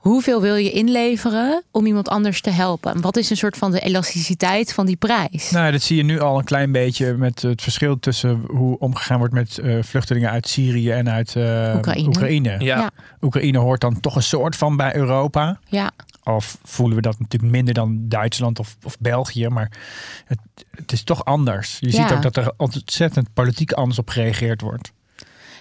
Hoeveel 0.00 0.40
wil 0.40 0.54
je 0.54 0.70
inleveren 0.70 1.62
om 1.70 1.86
iemand 1.86 2.08
anders 2.08 2.40
te 2.40 2.50
helpen? 2.50 2.94
En 2.94 3.00
Wat 3.00 3.16
is 3.16 3.30
een 3.30 3.36
soort 3.36 3.56
van 3.56 3.70
de 3.70 3.80
elasticiteit 3.80 4.72
van 4.72 4.86
die 4.86 4.96
prijs? 4.96 5.50
Nou, 5.50 5.72
dat 5.72 5.82
zie 5.82 5.96
je 5.96 6.02
nu 6.02 6.20
al 6.20 6.38
een 6.38 6.44
klein 6.44 6.72
beetje 6.72 7.14
met 7.14 7.42
het 7.42 7.62
verschil 7.62 7.98
tussen 7.98 8.42
hoe 8.46 8.78
omgegaan 8.78 9.18
wordt 9.18 9.34
met 9.34 9.58
eh, 9.58 9.82
vluchtelingen 9.82 10.30
uit 10.30 10.48
Syrië 10.48 10.90
en 10.90 11.10
uit 11.10 11.36
eh, 11.36 11.72
Oekraïne. 11.76 12.06
Oekraïne. 12.08 12.50
Ja. 12.50 12.58
Ja. 12.78 12.90
Oekraïne 13.20 13.58
hoort 13.58 13.80
dan 13.80 14.00
toch 14.00 14.16
een 14.16 14.22
soort 14.22 14.56
van 14.56 14.76
bij 14.76 14.96
Europa. 14.96 15.58
Ja, 15.68 15.90
Of 16.24 16.58
voelen 16.64 16.96
we 16.96 17.02
dat 17.02 17.18
natuurlijk 17.18 17.52
minder 17.52 17.74
dan 17.74 17.98
Duitsland 18.08 18.58
of, 18.58 18.76
of 18.82 18.96
België. 18.98 19.48
Maar 19.48 19.70
het, 20.24 20.38
het 20.70 20.92
is 20.92 21.02
toch 21.02 21.24
anders. 21.24 21.76
Je 21.80 21.92
Ja. 21.92 21.92
ziet 22.08 22.16
ook 22.16 22.22
dat 22.22 22.36
er 22.36 22.52
ontzettend 22.56 23.32
politiek 23.34 23.72
anders 23.72 23.98
op 23.98 24.08
gereageerd 24.08 24.60
wordt. 24.60 24.92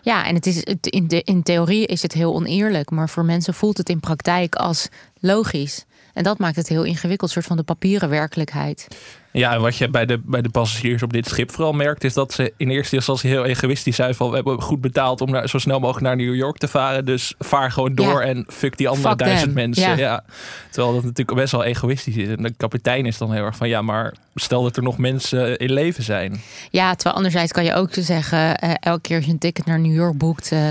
Ja 0.01 0.25
en 0.25 0.36
het 0.36 0.46
is, 0.46 0.63
in, 0.82 1.08
de, 1.08 1.22
in 1.24 1.44
theorie 1.44 1.86
is 1.86 2.01
het 2.01 2.13
heel 2.13 2.34
oneerlijk, 2.34 2.89
maar 2.89 3.10
voor 3.10 3.25
mensen 3.25 3.53
voelt 3.53 3.77
het 3.77 3.89
in 3.89 4.00
praktijk 4.00 4.56
als 4.56 4.88
logisch. 5.20 5.86
En 6.20 6.26
dat 6.26 6.38
maakt 6.38 6.56
het 6.56 6.68
heel 6.68 6.84
ingewikkeld, 6.84 7.30
soort 7.32 7.46
van 7.46 7.58
de 7.58 7.64
papieren 7.64 8.10
werkelijkheid. 8.10 8.88
Ja, 9.32 9.54
en 9.54 9.62
wat 9.62 9.78
je 9.78 9.90
bij 9.90 10.06
de, 10.06 10.22
bij 10.26 10.42
de 10.42 10.50
passagiers 10.50 11.04
op 11.04 11.14
dit 11.14 11.28
schip 11.28 11.52
vooral 11.52 11.74
merkt, 11.74 12.04
is 12.04 12.14
dat 12.14 12.34
ze 12.34 12.54
in 12.58 12.70
eerste 12.70 12.96
instantie 12.96 13.30
heel 13.30 13.46
egoïstisch 13.46 13.96
zijn 13.96 14.16
van 14.16 14.30
we 14.30 14.36
hebben 14.36 14.62
goed 14.62 14.82
betaald 14.82 15.22
om 15.22 15.32
naar, 15.32 15.50
zo 15.50 15.58
snel 15.58 15.80
mogelijk 15.80 16.06
naar 16.06 16.16
New 16.16 16.36
York 16.36 16.58
te 16.58 16.68
varen. 16.68 17.06
Dus 17.06 17.34
vaar 17.40 17.72
gewoon 17.72 17.96
door 17.96 18.22
Ja. 18.22 18.28
en 18.28 18.46
fuck 18.48 18.78
die 18.78 18.88
andere 18.88 19.10
Fuck 19.10 19.18
duizend 19.18 19.44
them. 19.44 19.54
mensen. 19.54 19.90
Ja. 19.90 19.98
Ja. 19.98 20.24
Terwijl 20.72 20.94
dat 20.94 21.04
natuurlijk 21.04 21.38
best 21.38 21.52
wel 21.52 21.64
egoïstisch 21.64 22.16
is. 22.16 22.28
En 22.28 22.44
de 22.44 22.54
kapitein 22.58 23.06
is 23.06 23.18
dan 23.18 23.34
heel 23.34 23.44
erg 23.44 23.56
van 23.56 23.70
ja, 23.70 23.82
maar 23.82 24.14
stel 24.36 24.64
dat 24.64 24.78
er 24.78 24.84
nog 24.84 24.98
mensen 24.98 25.58
in 25.58 25.72
leven 25.72 26.04
zijn. 26.04 26.42
Ja, 26.72 26.94
terwijl 26.94 27.16
anderzijds 27.16 27.52
kan 27.52 27.64
je 27.64 27.74
ook 27.74 27.90
zeggen, 27.92 28.58
eh, 28.58 28.72
elke 28.80 29.02
keer 29.02 29.16
als 29.16 29.26
je 29.26 29.32
een 29.32 29.38
ticket 29.38 29.66
naar 29.66 29.80
New 29.80 29.96
York 29.96 30.18
boekt, 30.18 30.52
eh, 30.52 30.68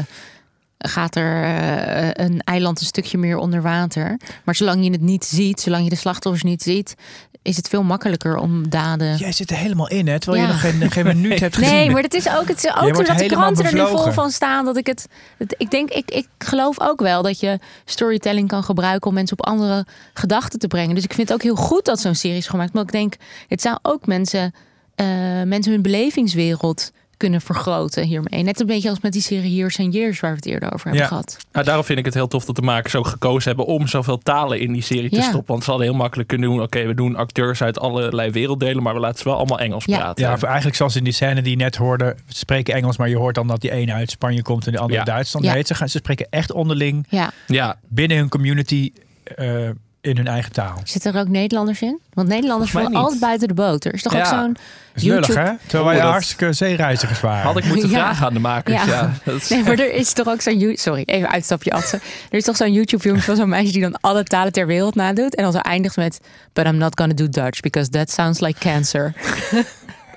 gaat 0.78 1.16
er 1.16 1.42
eh, 1.44 2.24
een 2.26 2.40
eiland 2.44 2.80
een 2.80 2.86
stukje 2.86 3.18
meer 3.18 3.36
onder 3.36 3.62
water. 3.62 4.20
Maar 4.44 4.54
zolang 4.54 4.84
je 4.84 4.90
het 4.90 5.00
niet 5.00 5.24
ziet, 5.24 5.60
zolang 5.60 5.84
je 5.84 5.90
de 5.90 5.96
slachtoffers 5.96 6.42
niet 6.44 6.62
ziet, 6.62 6.94
is 7.42 7.56
het 7.56 7.68
veel 7.68 7.82
makkelijker 7.82 8.36
om 8.36 8.68
daden. 8.68 9.16
Jij 9.16 9.32
zit 9.32 9.50
er 9.50 9.56
helemaal 9.56 9.88
in, 9.88 10.08
hè? 10.08 10.18
Terwijl 10.20 10.42
Ja. 10.42 10.48
je 10.48 10.54
nog 10.54 10.62
geen, 10.62 10.90
geen 10.90 11.04
minuut 11.06 11.40
hebt 11.46 11.56
gezien. 11.56 11.72
Nee, 11.74 11.90
maar 11.90 12.02
het 12.02 12.14
is 12.14 12.28
ook, 12.28 12.48
het 12.48 12.64
is 12.64 12.70
ook 12.70 12.80
wordt 12.80 12.96
doordat 12.96 13.18
de 13.18 13.26
kranten 13.26 13.64
er 13.64 13.74
nu 13.74 13.86
vol 13.86 14.12
van 14.12 14.30
staan. 14.30 14.64
Dat 14.64 14.76
ik 14.76 14.86
het. 14.86 15.06
het- 15.38 15.54
ik 15.58 15.70
denk, 15.70 15.90
ik, 15.90 16.10
ik 16.10 16.28
geloof 16.38 16.80
ook 16.80 17.00
wel 17.00 17.22
dat 17.22 17.40
je 17.40 17.58
storytelling 17.84 18.48
kan 18.48 18.62
gebruiken 18.64 19.08
om 19.08 19.14
mensen 19.14 19.38
op 19.38 19.46
andere 19.46 19.86
gedachten 20.14 20.58
te 20.58 20.66
brengen. 20.66 20.94
Dus 20.94 21.04
ik 21.04 21.12
vind 21.14 21.28
het 21.28 21.36
ook 21.36 21.42
heel 21.42 21.56
goed 21.56 21.84
dat 21.84 22.00
zo'n 22.00 22.14
serie 22.14 22.36
is 22.36 22.46
gemaakt. 22.48 22.72
Maar 22.72 22.82
ik 22.82 22.92
denk, 22.92 23.14
het 23.48 23.60
zou 23.62 23.78
ook 23.82 24.06
mensen, 24.06 24.54
eh, 24.94 25.06
mensen 25.44 25.72
hun 25.72 25.82
belevingswereld 25.82 26.90
kunnen 27.18 27.40
vergroten 27.40 28.04
hiermee. 28.04 28.42
Net 28.42 28.60
een 28.60 28.66
beetje 28.66 28.88
als 28.88 29.00
met 29.00 29.12
die 29.12 29.22
serie 29.22 29.54
Years 29.54 29.78
and 29.80 29.94
Years 29.94 30.20
waar 30.20 30.30
we 30.30 30.36
het 30.36 30.46
eerder 30.46 30.72
over 30.72 30.84
hebben 30.86 31.02
Ja. 31.02 31.08
gehad. 31.08 31.36
Nou, 31.52 31.64
daarom 31.64 31.84
vind 31.84 31.98
ik 31.98 32.04
het 32.04 32.14
heel 32.14 32.28
tof 32.28 32.44
dat 32.44 32.56
de 32.56 32.62
makers 32.62 32.94
ook 32.94 33.06
gekozen 33.06 33.48
hebben 33.48 33.66
om 33.66 33.86
zoveel 33.86 34.18
talen 34.18 34.60
in 34.60 34.72
die 34.72 34.82
serie 34.82 35.10
te 35.10 35.16
Ja. 35.16 35.22
stoppen. 35.22 35.46
Want 35.52 35.64
ze 35.64 35.70
hadden 35.70 35.88
heel 35.88 35.96
makkelijk 35.96 36.28
kunnen 36.28 36.48
doen: 36.50 36.62
oké, 36.62 36.86
we 36.86 36.94
doen 36.94 37.16
acteurs 37.16 37.62
uit 37.62 37.78
allerlei 37.78 38.30
werelddelen, 38.30 38.82
maar 38.82 38.94
we 38.94 39.00
laten 39.00 39.18
ze 39.18 39.24
wel 39.24 39.36
allemaal 39.36 39.58
Engels 39.58 39.84
Ja. 39.84 39.96
praten. 39.98 40.24
Ja, 40.24 40.36
eigenlijk 40.40 40.76
zoals 40.76 40.96
in 40.96 41.04
die 41.04 41.12
scène 41.12 41.42
die 41.42 41.50
je 41.50 41.56
net 41.56 41.76
hoorde, 41.76 42.16
ze 42.28 42.38
spreken 42.38 42.74
Engels, 42.74 42.96
maar 42.96 43.08
je 43.08 43.16
hoort 43.16 43.34
dan 43.34 43.46
dat 43.46 43.60
die 43.60 43.70
ene 43.70 43.92
uit 43.92 44.10
Spanje 44.10 44.42
komt 44.42 44.66
en 44.66 44.72
de 44.72 44.78
andere 44.78 44.98
Ja. 44.98 45.04
uit 45.04 45.14
Duitsland. 45.14 45.46
Ja. 45.46 45.52
Nee, 45.52 45.62
ze, 45.66 45.74
gaan, 45.74 45.88
ze 45.88 45.98
spreken 45.98 46.26
echt 46.30 46.52
onderling 46.52 47.06
Ja, 47.08 47.30
ja, 47.46 47.78
binnen 47.88 48.16
hun 48.16 48.28
community 48.28 48.92
eh, 49.36 49.68
in 50.00 50.16
hun 50.16 50.26
eigen 50.28 50.52
taal. 50.52 50.80
zitten 50.84 51.14
er 51.14 51.20
ook 51.20 51.28
Nederlanders 51.28 51.80
in? 51.82 52.00
Want 52.12 52.28
Nederlanders 52.28 52.70
vallen 52.70 52.94
altijd 52.94 53.20
buiten 53.20 53.48
de 53.48 53.54
boot. 53.54 53.84
Er 53.84 53.94
is 53.94 54.02
toch 54.02 54.14
ook 54.16 54.26
zo'n 54.26 54.56
lullig, 54.94 55.26
YouTube... 55.26 55.38
hè? 55.40 55.52
Terwijl 55.66 55.84
wij 55.84 55.96
Oh, 55.96 56.02
dat- 56.02 56.10
hartstikke 56.10 56.52
zeereizigers 56.52 57.20
waren. 57.20 57.42
had 57.42 57.56
ik 57.56 57.64
moeten 57.64 57.88
Ja. 57.90 57.96
vragen 57.98 58.26
aan 58.26 58.32
de 58.34 58.38
makers. 58.40 58.84
Ja. 58.84 58.86
Ja. 58.92 59.12
Dat 59.24 59.34
is- 59.34 59.48
Nee, 59.48 59.62
maar 59.62 59.72
er 59.78 59.92
is 59.92 60.12
toch 60.12 60.28
ook 60.28 60.40
zo'n... 60.40 60.72
Sorry, 60.74 61.02
even 61.06 61.28
uitstapje 61.30 61.70
Atze. 61.72 61.96
Er 62.30 62.38
is 62.38 62.44
toch 62.44 62.56
zo'n 62.56 62.72
YouTube-filmpje 62.72 63.22
van 63.24 63.36
zo'n 63.36 63.48
meisje 63.48 63.72
die 63.72 63.82
dan 63.82 63.96
alle 64.00 64.24
talen 64.24 64.52
ter 64.52 64.66
wereld 64.66 64.94
nadoet. 64.94 65.34
En 65.34 65.42
dan 65.42 65.52
zo 65.52 65.58
eindigt 65.58 65.96
met... 65.96 66.20
But 66.52 66.66
I'm 66.66 66.76
not 66.76 66.98
gonna 67.00 67.14
do 67.14 67.28
Dutch, 67.28 67.60
because 67.60 67.90
that 67.90 68.10
sounds 68.10 68.40
like 68.40 68.58
cancer. 68.58 69.14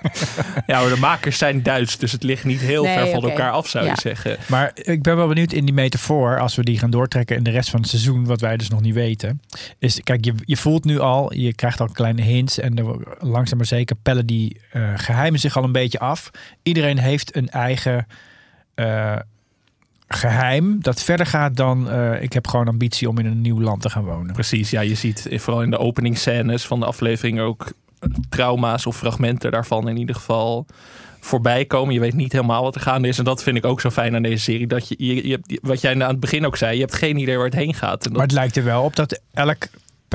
Ja, 0.68 0.82
maar 0.82 0.90
de 0.90 0.98
makers 1.00 1.38
zijn 1.38 1.64
Duits, 1.64 1.98
dus 1.98 2.12
het 2.12 2.24
ligt 2.24 2.44
niet 2.46 2.60
heel 2.60 2.84
Nee, 2.84 2.98
ver 2.98 3.08
van 3.08 3.30
elkaar 3.30 3.52
af, 3.52 3.68
zou 3.68 3.86
Ja. 3.86 3.92
je 3.92 4.02
zeggen. 4.02 4.38
Maar 4.48 4.72
ik 4.76 5.02
ben 5.02 5.16
wel 5.16 5.28
benieuwd 5.28 5.54
in 5.54 5.66
die 5.66 5.74
metafoor, 5.74 6.40
als 6.40 6.56
we 6.56 6.64
die 6.64 6.80
gaan 6.80 6.92
doortrekken 6.92 7.36
in 7.36 7.44
de 7.44 7.50
rest 7.50 7.70
van 7.70 7.80
het 7.80 7.90
seizoen, 7.90 8.26
wat 8.26 8.42
wij 8.42 8.58
dus 8.58 8.70
nog 8.70 8.82
niet 8.82 8.94
weten. 8.94 9.42
Is, 9.80 10.00
kijk, 10.04 10.26
je, 10.26 10.34
je 10.46 10.58
voelt 10.58 10.86
nu 10.86 11.00
al, 11.00 11.34
je 11.34 11.54
krijgt 11.54 11.80
al 11.80 11.88
kleine 11.88 12.22
hints 12.22 12.60
en 12.60 12.78
er, 12.78 12.96
langzaam 13.20 13.58
maar 13.58 13.68
zeker 13.68 13.96
pellen 13.96 14.26
die 14.26 14.62
eh, 14.72 14.92
geheimen 14.96 15.40
zich 15.40 15.58
al 15.58 15.64
een 15.64 15.72
beetje 15.72 16.00
af. 16.00 16.30
Iedereen 16.64 16.98
heeft 16.98 17.36
een 17.36 17.50
eigen 17.50 18.08
eh, 18.76 19.16
geheim 20.08 20.78
dat 20.82 21.04
verder 21.04 21.26
gaat 21.26 21.56
dan 21.56 21.90
eh, 21.90 22.22
ik 22.22 22.34
heb 22.34 22.48
gewoon 22.48 22.68
ambitie 22.68 23.10
om 23.10 23.18
in 23.20 23.26
een 23.26 23.42
nieuw 23.42 23.62
land 23.62 23.82
te 23.82 23.90
gaan 23.90 24.04
wonen. 24.04 24.34
Precies, 24.34 24.70
ja, 24.70 24.82
je 24.82 24.96
ziet 24.96 25.28
vooral 25.32 25.64
in 25.64 25.70
de 25.70 25.78
openingsscènes 25.78 26.66
van 26.66 26.80
de 26.80 26.86
aflevering 26.86 27.40
ook 27.40 27.72
trauma's 28.30 28.86
of 28.86 28.98
fragmenten 28.98 29.52
daarvan 29.52 29.88
in 29.88 29.98
ieder 29.98 30.16
geval 30.16 30.66
voorbij 31.20 31.66
komen. 31.66 31.94
Je 31.94 32.00
weet 32.00 32.14
niet 32.14 32.32
helemaal 32.32 32.64
wat 32.64 32.76
er 32.76 32.82
gaande 32.82 33.08
is. 33.08 33.18
En 33.18 33.24
dat 33.24 33.44
vind 33.44 33.58
ik 33.58 33.66
ook 33.66 33.82
zo 33.82 33.90
fijn 33.90 34.16
aan 34.16 34.22
deze 34.22 34.44
serie. 34.44 34.68
Dat 34.68 34.88
je, 34.88 34.96
je, 34.98 35.28
je 35.28 35.60
wat 35.62 35.82
jij 35.82 35.94
aan 35.94 36.10
het 36.10 36.20
begin 36.20 36.46
ook 36.46 36.58
zei, 36.58 36.74
je 36.74 36.82
hebt 36.82 36.96
geen 36.96 37.18
idee 37.18 37.36
waar 37.36 37.46
het 37.46 37.56
heen 37.56 37.74
gaat. 37.74 38.06
En 38.06 38.10
dat, 38.10 38.12
Maar 38.12 38.22
het 38.22 38.32
lijkt 38.32 38.56
er 38.56 38.64
wel 38.64 38.84
op 38.84 38.96
dat 38.96 39.22
elk 39.34 39.68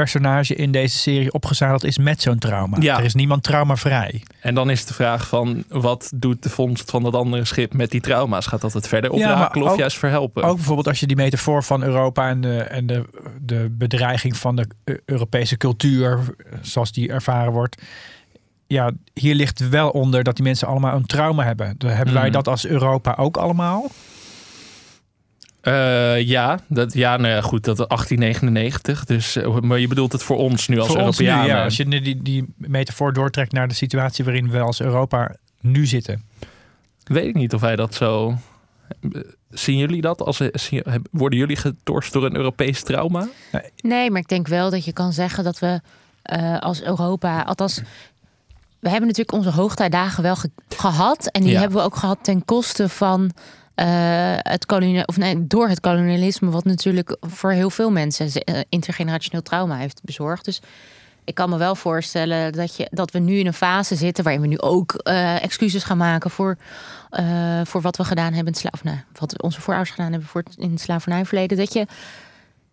personage 0.03 0.55
in 0.55 0.71
deze 0.73 0.97
serie 0.97 1.33
opgezadeld 1.33 1.85
is 1.85 1.99
met 1.99 2.23
zo'n 2.23 2.38
trauma. 2.38 2.76
Ja. 2.81 2.99
Er 2.99 3.05
is 3.05 3.15
niemand 3.15 3.43
traumavrij. 3.43 4.23
En 4.41 4.55
dan 4.55 4.71
is 4.71 4.85
de 4.85 4.95
vraag 4.95 5.29
van, 5.29 5.65
wat 5.69 6.11
doet 6.15 6.43
de 6.43 6.50
vondst 6.50 6.91
van 6.91 7.03
dat 7.03 7.15
andere 7.15 7.45
schip 7.45 7.73
met 7.75 7.91
die 7.91 8.00
trauma's? 8.00 8.47
Gaat 8.47 8.61
dat 8.61 8.73
het 8.73 8.88
verder 8.88 9.17
Ja, 9.17 9.33
oprakelen 9.33 9.67
of 9.67 9.73
ook- 9.73 9.79
juist 9.79 9.99
verhelpen? 9.99 10.43
Ook 10.43 10.57
bijvoorbeeld 10.57 10.88
als 10.88 11.00
je 11.00 11.07
die 11.07 11.17
metafoor 11.17 11.62
van 11.62 11.83
Europa 11.83 12.29
en 12.29 12.41
de, 12.41 12.59
en 12.59 12.87
de, 12.87 13.05
de 13.41 13.69
bedreiging 13.71 14.37
van 14.37 14.57
de 14.57 14.67
Eu- 14.85 15.00
Europese 15.05 15.57
cultuur, 15.57 16.19
zoals 16.61 16.93
die 16.93 17.09
ervaren 17.09 17.53
wordt. 17.53 17.83
Ja, 18.67 18.91
hier 19.15 19.35
ligt 19.35 19.69
wel 19.69 19.91
onder 19.91 20.23
dat 20.23 20.35
die 20.37 20.45
mensen 20.45 20.69
allemaal 20.69 20.97
een 20.97 21.07
trauma 21.07 21.45
hebben. 21.45 21.75
Dan 21.79 21.91
hebben 21.91 22.15
wij 22.15 22.23
Mhm. 22.23 22.33
dat 22.33 22.49
als 22.49 22.67
Europa 22.67 23.15
ook 23.19 23.37
allemaal? 23.37 23.91
Eh, 25.67 26.21
ja, 26.27 26.59
dat, 26.67 26.93
ja, 26.93 27.17
nou 27.17 27.29
ja, 27.35 27.41
goed, 27.41 27.65
dat 27.65 27.77
1899. 27.77 29.05
Dus, 29.05 29.37
eh, 29.37 29.59
maar 29.61 29.79
je 29.79 29.89
bedoelt 29.89 30.13
het 30.13 30.23
voor 30.23 30.37
ons 30.37 30.69
nu 30.69 30.79
als 30.79 30.89
Voor 30.89 31.01
ons 31.01 31.19
nu, 31.19 31.27
Europeanen. 31.27 31.57
ja. 31.57 31.65
Als 31.65 31.77
je 31.77 31.87
nu 31.87 32.01
die, 32.01 32.23
die 32.23 32.45
metafoor 32.57 33.13
doortrekt 33.13 33.53
naar 33.53 33.69
de 33.69 33.75
situatie 33.75 34.25
waarin 34.25 34.51
we 34.51 34.61
als 34.61 34.81
Europa 34.81 35.37
nu 35.61 35.87
zitten. 35.87 36.23
Weet 37.05 37.27
ik 37.27 37.35
niet 37.35 37.55
of 37.55 37.61
wij 37.61 37.77
dat 37.77 37.95
zo... 37.95 38.35
eh, 39.01 39.21
Zien 39.51 39.77
jullie 39.79 40.01
dat? 40.01 40.23
Als, 40.23 40.41
worden 41.11 41.39
jullie 41.39 41.57
getorst 41.57 42.13
door 42.13 42.25
een 42.25 42.37
Europees 42.37 42.83
trauma? 42.83 43.29
Nee, 43.81 44.11
maar 44.11 44.21
ik 44.21 44.29
denk 44.29 44.49
wel 44.49 44.71
dat 44.71 44.85
je 44.85 44.93
kan 44.93 45.13
zeggen 45.13 45.45
dat 45.45 45.59
we 45.59 45.81
eh, 46.23 46.59
als 46.59 46.83
Europa, 46.83 47.43
althans, 47.43 47.81
we 48.79 48.89
hebben 48.89 49.09
natuurlijk 49.09 49.37
onze 49.39 49.51
hoogtijdagen 49.51 50.23
wel 50.23 50.37
ge- 50.37 50.51
gehad. 50.77 51.27
En 51.27 51.43
die 51.43 51.53
Ja. 51.53 51.59
hebben 51.61 51.79
we 51.79 51.85
ook 51.85 51.97
gehad 51.97 52.19
ten 52.23 52.45
koste 52.45 52.89
van 52.89 53.31
het 54.38 54.66
kolonia 54.66 55.02
of 55.06 55.16
nee, 55.16 55.47
door 55.47 55.68
het 55.68 55.80
kolonialisme, 55.80 56.50
wat 56.50 56.64
natuurlijk 56.64 57.16
voor 57.21 57.52
heel 57.52 57.71
veel 57.71 57.90
mensen 57.90 58.33
eh, 58.33 58.61
intergenerationeel 58.68 59.42
trauma 59.42 59.76
heeft 59.76 60.00
bezorgd. 60.04 60.45
Dus 60.45 60.61
ik 61.26 61.35
kan 61.35 61.50
me 61.50 61.56
wel 61.56 61.75
voorstellen 61.75 62.52
dat, 62.52 62.76
je, 62.76 62.88
dat 62.90 63.11
we 63.11 63.18
nu 63.18 63.38
in 63.38 63.47
een 63.47 63.54
fase 63.54 63.95
zitten 63.95 64.25
waarin 64.25 64.42
we 64.42 64.49
nu 64.49 64.59
ook 64.59 64.95
eh, 64.95 65.42
excuses 65.42 65.85
gaan 65.85 65.97
maken 65.97 66.30
voor, 66.30 66.56
eh, 67.11 67.61
voor 67.64 67.80
wat 67.80 67.97
we 67.97 68.04
gedaan 68.04 68.33
hebben 68.33 68.54
in 68.54 68.68
het 68.73 68.83
nou, 68.83 68.97
wat 69.12 69.42
onze 69.42 69.61
voorouders 69.61 69.95
gedaan 69.95 70.11
hebben 70.11 70.28
voor 70.28 70.42
in 70.56 70.71
het 70.71 70.80
slavernijverleden. 70.80 71.56
Dat 71.56 71.73
je, 71.73 71.87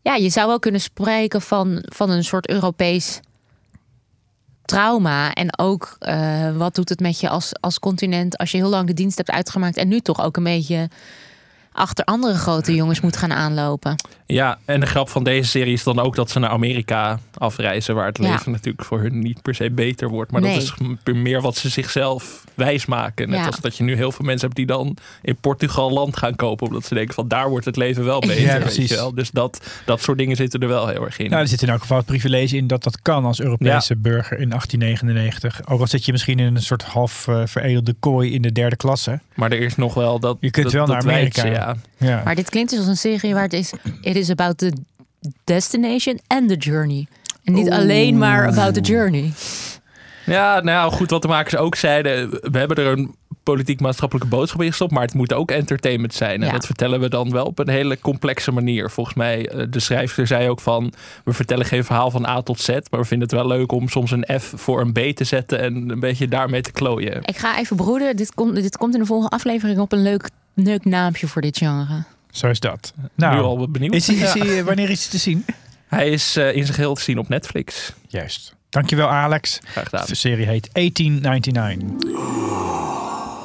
ja, 0.01 0.15
je 0.15 0.29
zou 0.29 0.47
wel 0.47 0.59
kunnen 0.59 0.81
spreken 0.81 1.41
van, 1.41 1.83
van 1.85 2.09
een 2.09 2.23
soort 2.23 2.49
Europees 2.49 3.19
trauma. 4.65 5.33
En 5.33 5.59
ook 5.59 5.95
eh, 5.99 6.55
wat 6.57 6.75
doet 6.75 6.89
het 6.89 6.99
met 6.99 7.19
je 7.19 7.29
als, 7.29 7.51
als 7.59 7.79
continent 7.79 8.37
als 8.37 8.51
je 8.51 8.57
heel 8.57 8.69
lang 8.69 8.87
de 8.87 8.93
dienst 8.93 9.17
hebt 9.17 9.31
uitgemaakt 9.31 9.77
en 9.77 9.87
nu 9.87 9.99
toch 9.99 10.23
ook 10.23 10.37
een 10.37 10.43
beetje 10.43 10.89
achter 11.73 12.05
andere 12.05 12.33
grote 12.33 12.75
jongens 12.75 13.01
moet 13.01 13.17
gaan 13.17 13.33
aanlopen. 13.33 13.95
Ja, 14.25 14.57
en 14.65 14.79
de 14.79 14.85
grap 14.85 15.09
van 15.09 15.23
deze 15.23 15.49
serie 15.49 15.73
is 15.73 15.83
dan 15.83 15.99
ook 15.99 16.15
dat 16.15 16.29
ze 16.29 16.39
naar 16.39 16.49
Amerika 16.49 17.19
afreizen, 17.37 17.95
waar 17.95 18.05
het 18.05 18.17
Ja. 18.17 18.29
leven 18.31 18.51
natuurlijk 18.51 18.83
voor 18.85 18.99
hun 19.01 19.19
niet 19.19 19.41
per 19.41 19.55
se 19.55 19.71
beter 19.71 20.09
wordt. 20.09 20.31
Maar 20.31 20.41
Nee. 20.41 20.53
dat 20.53 20.63
is 20.63 21.13
meer 21.13 21.41
wat 21.41 21.57
ze 21.57 21.69
zichzelf 21.69 22.43
wijsmaken. 22.53 23.29
Net 23.29 23.39
Ja. 23.39 23.45
als 23.45 23.59
dat 23.59 23.77
je 23.77 23.83
nu 23.83 23.95
heel 23.95 24.11
veel 24.11 24.25
mensen 24.25 24.45
hebt 24.45 24.55
die 24.57 24.65
dan 24.65 24.97
in 25.21 25.35
Portugal 25.35 25.91
land 25.91 26.17
gaan 26.17 26.35
kopen, 26.35 26.67
omdat 26.67 26.85
ze 26.85 26.93
denken 26.93 27.13
van 27.13 27.27
daar 27.27 27.49
wordt 27.49 27.65
het 27.65 27.75
leven 27.75 28.05
wel 28.05 28.19
beter. 28.19 28.41
Ja, 28.41 28.51
weet 28.53 28.61
precies. 28.61 28.89
je 28.89 28.95
wel. 28.95 29.13
Dus 29.15 29.31
dat, 29.31 29.65
dat 29.85 30.01
soort 30.01 30.17
dingen 30.17 30.35
zitten 30.35 30.59
er 30.59 30.67
wel 30.67 30.87
heel 30.87 31.05
erg 31.05 31.17
in. 31.19 31.29
Nou, 31.29 31.41
er 31.41 31.47
zit 31.47 31.61
in 31.61 31.69
elk 31.69 31.81
geval 31.81 31.97
het 31.97 32.05
privilege 32.05 32.57
in 32.57 32.67
dat 32.67 32.83
dat 32.83 33.01
kan 33.01 33.25
als 33.25 33.41
Europese 33.41 33.95
burger 33.95 34.39
in 34.39 34.49
1899. 34.49 35.61
Ook 35.67 35.79
al 35.79 35.87
zit 35.87 36.05
je 36.05 36.11
misschien 36.11 36.39
in 36.39 36.55
een 36.55 36.61
soort 36.61 36.83
half 36.83 37.27
eh, 37.27 37.41
veredelde 37.45 37.95
kooi 37.99 38.33
in 38.33 38.41
de 38.41 38.51
derde 38.51 38.75
klasse. 38.75 39.19
Maar 39.33 39.51
er 39.51 39.59
is 39.59 39.75
nog 39.75 39.93
wel 39.93 40.19
dat. 40.19 40.37
Je 40.39 40.51
kunt 40.51 40.63
dat, 40.65 40.73
wel 40.73 40.85
dat 40.85 40.95
naar 41.03 41.13
Amerika. 41.13 41.41
Ja. 41.65 41.75
Ja. 42.07 42.21
Maar 42.23 42.35
dit 42.35 42.49
klinkt 42.49 42.69
dus 42.69 42.79
als 42.79 42.87
een 42.87 42.97
serie 42.97 43.33
waar 43.33 43.43
het 43.43 43.53
is... 43.53 43.73
It 44.01 44.15
is 44.15 44.29
about 44.29 44.57
the 44.57 44.73
destination 45.43 46.19
and 46.27 46.47
the 46.49 46.55
journey. 46.55 47.07
En 47.43 47.53
niet 47.53 47.71
alleen 47.71 48.17
maar 48.17 48.47
about 48.47 48.73
the 48.73 48.81
journey. 48.81 49.31
Ja, 50.25 50.59
nou 50.61 50.91
goed, 50.91 51.09
wat 51.09 51.21
de 51.21 51.27
makers 51.27 51.55
ook 51.55 51.75
zeiden. 51.75 52.29
We 52.29 52.57
hebben 52.57 52.77
er 52.77 52.87
een 52.87 53.15
politiek-maatschappelijke 53.43 54.29
boodschap 54.29 54.61
in 54.61 54.67
gestopt. 54.67 54.91
Maar 54.91 55.01
het 55.03 55.13
moet 55.13 55.33
ook 55.33 55.51
entertainment 55.51 56.13
zijn. 56.13 56.41
En 56.41 56.47
Ja. 56.47 56.51
dat 56.53 56.65
vertellen 56.65 56.99
we 56.99 57.09
dan 57.09 57.31
wel 57.31 57.45
op 57.45 57.59
een 57.59 57.69
hele 57.69 57.99
complexe 57.99 58.51
manier. 58.51 58.89
Volgens 58.89 59.15
mij, 59.15 59.49
eh, 59.49 59.65
de 59.69 59.79
schrijver 59.79 60.27
zei 60.27 60.49
ook 60.49 60.59
van... 60.61 60.93
We 61.23 61.33
vertellen 61.33 61.65
geen 61.65 61.83
verhaal 61.83 62.11
van 62.11 62.25
A 62.25 62.41
tot 62.41 62.59
Z. 62.59 62.67
Maar 62.67 62.99
we 62.99 63.05
vinden 63.05 63.27
het 63.27 63.37
wel 63.37 63.47
leuk 63.47 63.71
om 63.71 63.89
soms 63.89 64.11
een 64.11 64.27
F 64.39 64.53
voor 64.55 64.81
een 64.81 64.91
B 64.91 64.97
te 65.15 65.23
zetten. 65.23 65.59
En 65.59 65.89
een 65.89 65.99
beetje 65.99 66.27
daarmee 66.27 66.61
te 66.61 66.71
klooien. 66.71 67.21
Ik 67.23 67.37
ga 67.37 67.57
even 67.59 67.75
broeden. 67.75 68.15
Dit 68.15 68.33
komt, 68.33 68.55
dit 68.55 68.77
komt 68.77 68.93
in 68.93 68.99
de 68.99 69.05
volgende 69.05 69.35
aflevering 69.35 69.79
op 69.79 69.91
een 69.91 70.01
leuk, 70.01 70.29
leuk 70.53 70.85
naampje 70.85 71.27
voor 71.27 71.41
dit 71.41 71.57
genre. 71.57 72.03
Zo 72.31 72.47
is 72.47 72.59
dat. 72.59 72.93
nu 72.95 73.07
Nou, 73.15 73.41
al 73.41 73.69
benieuwd. 73.69 73.93
is 73.93 74.07
hij, 74.07 74.15
is 74.15 74.33
eh, 74.35 74.63
wanneer 74.63 74.89
is 74.89 75.01
hij 75.01 75.09
te 75.09 75.17
zien? 75.17 75.45
Hij 75.87 76.09
is 76.09 76.35
eh, 76.35 76.55
in 76.55 76.63
zijn 76.63 76.75
geheel 76.75 76.93
te 76.95 77.01
zien 77.01 77.17
op 77.17 77.29
Netflix. 77.29 77.93
Juist. 78.07 78.55
Dankjewel 78.69 79.09
Alex. 79.09 79.59
Graag 79.63 79.83
gedaan. 79.83 80.05
De 80.07 80.15
serie 80.15 80.45
heet 80.45 80.69
1899. 80.73 82.11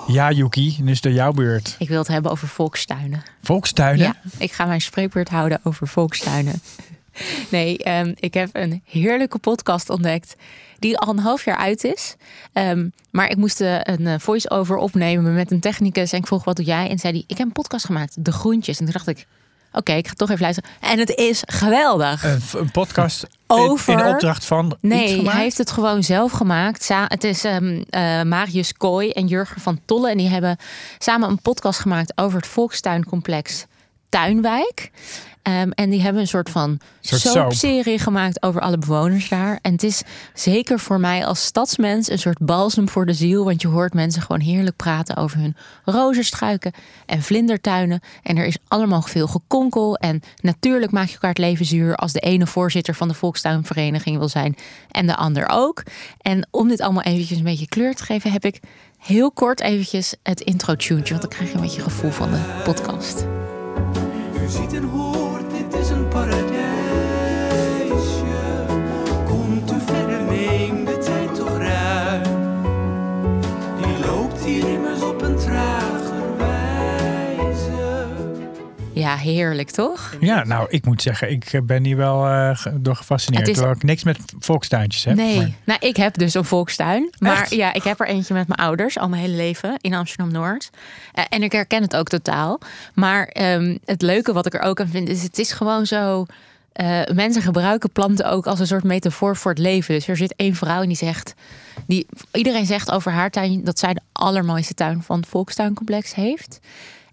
Ja, 0.06 0.30
Yuki, 0.30 0.76
nu 0.80 0.90
is 0.90 1.02
het 1.02 1.14
jouw 1.14 1.32
beurt. 1.32 1.76
Ik 1.78 1.88
wil 1.88 1.98
het 1.98 2.08
hebben 2.08 2.30
over 2.30 2.48
volkstuinen. 2.48 3.22
Volkstuinen? 3.42 4.06
Ja, 4.06 4.16
ik 4.38 4.52
ga 4.52 4.64
mijn 4.64 4.80
spreekbeurt 4.80 5.28
houden 5.28 5.60
over 5.62 5.88
volkstuinen. 5.88 6.62
Nee, 7.50 7.78
ehm, 7.78 8.12
ik 8.14 8.34
heb 8.34 8.48
een 8.52 8.82
heerlijke 8.84 9.38
podcast 9.38 9.90
ontdekt 9.90 10.36
die 10.78 10.98
al 10.98 11.08
een 11.08 11.18
half 11.18 11.44
jaar 11.44 11.56
uit 11.56 11.84
is. 11.84 12.14
Ehm, 12.52 12.88
maar 13.10 13.30
ik 13.30 13.36
moest 13.36 13.60
eh, 13.60 13.74
een 13.82 14.06
eh, 14.06 14.14
voice-over 14.18 14.76
opnemen 14.76 15.34
met 15.34 15.50
een 15.50 15.60
technicus. 15.60 16.12
En 16.12 16.18
ik 16.18 16.26
vroeg, 16.26 16.44
wat 16.44 16.56
doe 16.56 16.64
jij? 16.64 16.88
En 16.90 16.98
zei 16.98 17.12
hij, 17.12 17.24
ik 17.26 17.38
heb 17.38 17.46
een 17.46 17.52
podcast 17.52 17.84
gemaakt, 17.84 18.24
De 18.24 18.32
Groentjes. 18.32 18.78
En 18.78 18.84
toen 18.84 18.92
dacht 18.94 19.08
ik, 19.08 19.26
oké, 19.72 19.92
ik 19.92 20.06
ga 20.08 20.12
toch 20.16 20.30
even 20.30 20.42
luisteren. 20.42 20.70
En 20.80 20.98
het 20.98 21.10
is 21.14 21.42
geweldig. 21.46 22.24
Een, 22.24 22.40
een 22.52 22.70
podcast 22.70 23.22
in- 23.22 23.28
Over- 23.46 23.98
in, 24.06 24.06
opdracht 24.06 24.44
van 24.44 24.76
Nee, 24.80 25.28
hij 25.28 25.42
heeft 25.42 25.58
het 25.58 25.70
gewoon 25.70 26.02
zelf 26.02 26.32
gemaakt. 26.32 26.88
Het 26.88 27.24
is 27.24 27.44
ehm, 27.44 27.82
eh, 27.90 28.22
Marius 28.22 28.72
Kooi 28.72 29.10
en 29.10 29.26
Jurgen 29.26 29.60
van 29.60 29.80
Tolle. 29.84 30.10
En 30.10 30.16
die 30.18 30.28
hebben 30.28 30.56
samen 30.98 31.28
een 31.28 31.42
podcast 31.42 31.80
gemaakt 31.80 32.12
over 32.14 32.36
het 32.38 32.46
volkstuincomplex 32.48 33.66
tuinwijk. 34.08 34.90
Ehm, 35.48 35.70
en 35.70 35.90
die 35.90 36.02
hebben 36.02 36.22
een 36.22 36.28
soort 36.28 36.50
van 36.50 36.80
soapserie 37.00 37.98
gemaakt 37.98 38.42
over 38.42 38.60
alle 38.60 38.78
bewoners 38.78 39.28
daar. 39.28 39.58
En 39.62 39.72
het 39.72 39.82
is 39.82 40.02
zeker 40.34 40.78
voor 40.78 41.00
mij 41.00 41.26
als 41.26 41.44
stadsmens 41.44 42.10
een 42.10 42.18
soort 42.18 42.38
balsem 42.38 42.88
voor 42.88 43.06
de 43.06 43.12
ziel. 43.12 43.44
Want 43.44 43.62
je 43.62 43.68
hoort 43.68 43.94
mensen 43.94 44.22
gewoon 44.22 44.40
heerlijk 44.40 44.76
praten 44.76 45.16
over 45.16 45.38
hun 45.38 45.56
rozenstruiken 45.84 46.72
en 47.06 47.22
vlindertuinen. 47.22 48.00
En 48.22 48.36
er 48.36 48.46
is 48.46 48.58
allemaal 48.68 49.02
veel 49.02 49.26
gekonkel. 49.26 49.96
En 49.96 50.20
natuurlijk 50.40 50.92
maak 50.92 51.06
je 51.06 51.12
elkaar 51.12 51.30
het 51.30 51.38
leven 51.38 51.66
zuur 51.66 51.96
als 51.96 52.12
de 52.12 52.20
ene 52.20 52.46
voorzitter 52.46 52.94
van 52.94 53.08
de 53.08 53.14
Volkstuinvereniging 53.14 54.18
wil 54.18 54.28
zijn 54.28 54.56
en 54.90 55.06
de 55.06 55.16
ander 55.16 55.48
ook. 55.50 55.82
En 56.20 56.48
om 56.50 56.68
dit 56.68 56.80
allemaal 56.80 57.02
eventjes 57.02 57.38
een 57.38 57.44
beetje 57.44 57.68
kleur 57.68 57.94
te 57.94 58.04
geven, 58.04 58.32
heb 58.32 58.44
ik 58.44 58.60
heel 58.98 59.30
kort 59.32 59.60
eventjes 59.60 60.14
het 60.22 60.40
intro-tuntje. 60.40 61.14
Want 61.14 61.20
dan 61.20 61.30
krijg 61.30 61.50
je 61.50 61.56
een 61.56 61.62
beetje 61.62 61.82
gevoel 61.82 62.10
van 62.10 62.30
de 62.30 62.60
podcast. 62.64 63.37
Ziet 64.48 64.74
en 64.74 64.84
hoort, 64.84 65.50
dit 65.50 65.80
is 65.80 65.90
een 65.90 66.08
paradijsje. 66.08 66.46
Komt 69.26 69.72
u 69.72 69.80
verder, 69.86 70.22
neem 70.22 70.84
de 70.84 70.98
tijd 70.98 71.34
toch 71.34 71.58
ruim. 71.58 72.22
Die 73.76 74.06
loopt 74.06 74.44
hier 74.44 74.68
immers 74.68 74.97
Ja, 79.08 79.16
heerlijk 79.16 79.70
toch? 79.70 80.14
Ja, 80.20 80.44
nou, 80.44 80.66
ik 80.70 80.84
moet 80.84 81.02
zeggen, 81.02 81.30
ik 81.30 81.44
eh, 81.52 81.60
ben 81.62 81.84
hier 81.84 81.96
wel 81.96 82.26
eh, 82.26 82.66
door 82.74 82.96
gefascineerd. 82.96 83.40
Het 83.40 83.50
is- 83.50 83.56
Terwijl 83.56 83.76
ik 83.76 83.82
niks 83.82 84.04
met 84.04 84.18
volkstuintjes 84.38 85.04
heb. 85.04 85.16
Nee, 85.16 85.36
maar- 85.36 85.50
nou 85.64 85.78
ik 85.86 85.96
heb 85.96 86.18
dus 86.18 86.34
een 86.34 86.44
volkstuin. 86.44 87.10
Maar 87.18 87.40
Echt? 87.40 87.54
ja, 87.54 87.72
ik 87.72 87.82
heb 87.82 88.00
er 88.00 88.06
eentje 88.06 88.34
met 88.34 88.48
mijn 88.48 88.60
ouders 88.60 88.98
al 88.98 89.08
mijn 89.08 89.22
hele 89.22 89.36
leven 89.36 89.74
in 89.80 89.94
Amsterdam-Noord. 89.94 90.70
Eh, 91.12 91.24
en 91.28 91.42
ik 91.42 91.52
herken 91.52 91.82
het 91.82 91.96
ook 91.96 92.08
totaal. 92.08 92.58
Maar 92.94 93.24
ehm, 93.26 93.76
het 93.84 94.02
leuke 94.02 94.32
wat 94.32 94.46
ik 94.46 94.54
er 94.54 94.60
ook 94.60 94.80
aan 94.80 94.88
vind, 94.88 95.08
is 95.08 95.22
het 95.22 95.38
is 95.38 95.52
gewoon 95.52 95.86
zo... 95.86 96.26
eh, 96.72 97.00
mensen 97.14 97.42
gebruiken 97.42 97.90
planten 97.90 98.30
ook 98.30 98.46
als 98.46 98.60
een 98.60 98.66
soort 98.66 98.84
metafoor 98.84 99.36
voor 99.36 99.50
het 99.50 99.60
leven. 99.60 99.94
Dus 99.94 100.08
er 100.08 100.16
zit 100.16 100.34
één 100.36 100.54
vrouw 100.54 100.80
en 100.82 100.88
die 100.88 100.96
zegt... 100.96 101.34
Die, 101.86 102.06
iedereen 102.32 102.66
zegt 102.66 102.90
over 102.90 103.12
haar 103.12 103.30
tuin 103.30 103.64
dat 103.64 103.78
zij 103.78 103.94
de 103.94 104.00
allermooiste 104.12 104.74
tuin 104.74 105.02
van 105.02 105.16
het 105.20 105.28
Volkstuincomplex 105.28 106.14
heeft. 106.14 106.60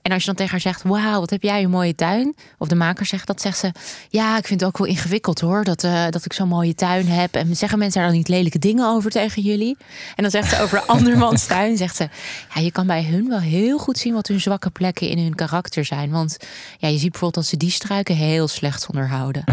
En 0.06 0.12
als 0.12 0.20
je 0.20 0.26
dan 0.26 0.36
tegen 0.36 0.52
haar 0.52 0.62
zegt, 0.62 0.84
wauw, 0.84 1.20
wat 1.20 1.30
heb 1.30 1.44
jij 1.44 1.64
een 1.64 1.70
mooie 1.70 1.96
tuin. 1.96 2.36
Of 2.58 2.68
de 2.68 2.76
maker 2.76 3.06
zegt 3.06 3.28
dat, 3.28 3.42
zegt 3.42 3.58
ze, 3.58 3.72
ja, 4.10 4.38
ik 4.38 4.48
vind 4.48 4.60
het 4.60 4.70
ook 4.70 4.78
wel 4.78 4.88
ingewikkeld 4.88 5.40
hoor, 5.40 5.64
dat, 5.64 5.84
eh, 5.84 6.06
dat 6.10 6.26
ik 6.26 6.34
zo'n 6.34 6.48
mooie 6.48 6.76
tuin 6.76 7.08
heb. 7.08 7.36
En 7.36 7.56
zeggen 7.56 7.80
mensen 7.80 8.00
daar 8.00 8.10
dan 8.10 8.18
niet 8.18 8.28
lelijke 8.28 8.60
dingen 8.60 8.88
over 8.88 9.12
tegen 9.12 9.42
jullie? 9.42 9.78
En 10.16 10.22
dan 10.22 10.32
zegt 10.32 10.50
ze 10.50 10.62
over 10.62 10.80
de 10.80 10.86
andermans 10.86 11.46
tuin, 11.56 11.78
zegt 11.78 11.96
ze, 11.96 12.10
ja, 12.54 12.62
je 12.62 12.72
kan 12.72 12.88
bij 12.88 13.04
hun 13.04 13.28
wel 13.28 13.40
heel 13.40 13.78
goed 13.78 13.98
zien 13.98 14.14
wat 14.14 14.28
hun 14.28 14.42
zwakke 14.42 14.70
plekken 14.70 15.10
in 15.10 15.18
hun 15.18 15.36
karakter 15.36 15.86
zijn. 15.86 16.12
Want 16.12 16.38
ja, 16.78 16.88
je 16.88 16.98
ziet 16.98 17.12
bijvoorbeeld 17.12 17.34
dat 17.34 17.46
ze 17.46 17.58
die 17.58 17.72
struiken 17.72 18.16
heel 18.16 18.48
slecht 18.48 18.88
onderhouden. 18.88 19.44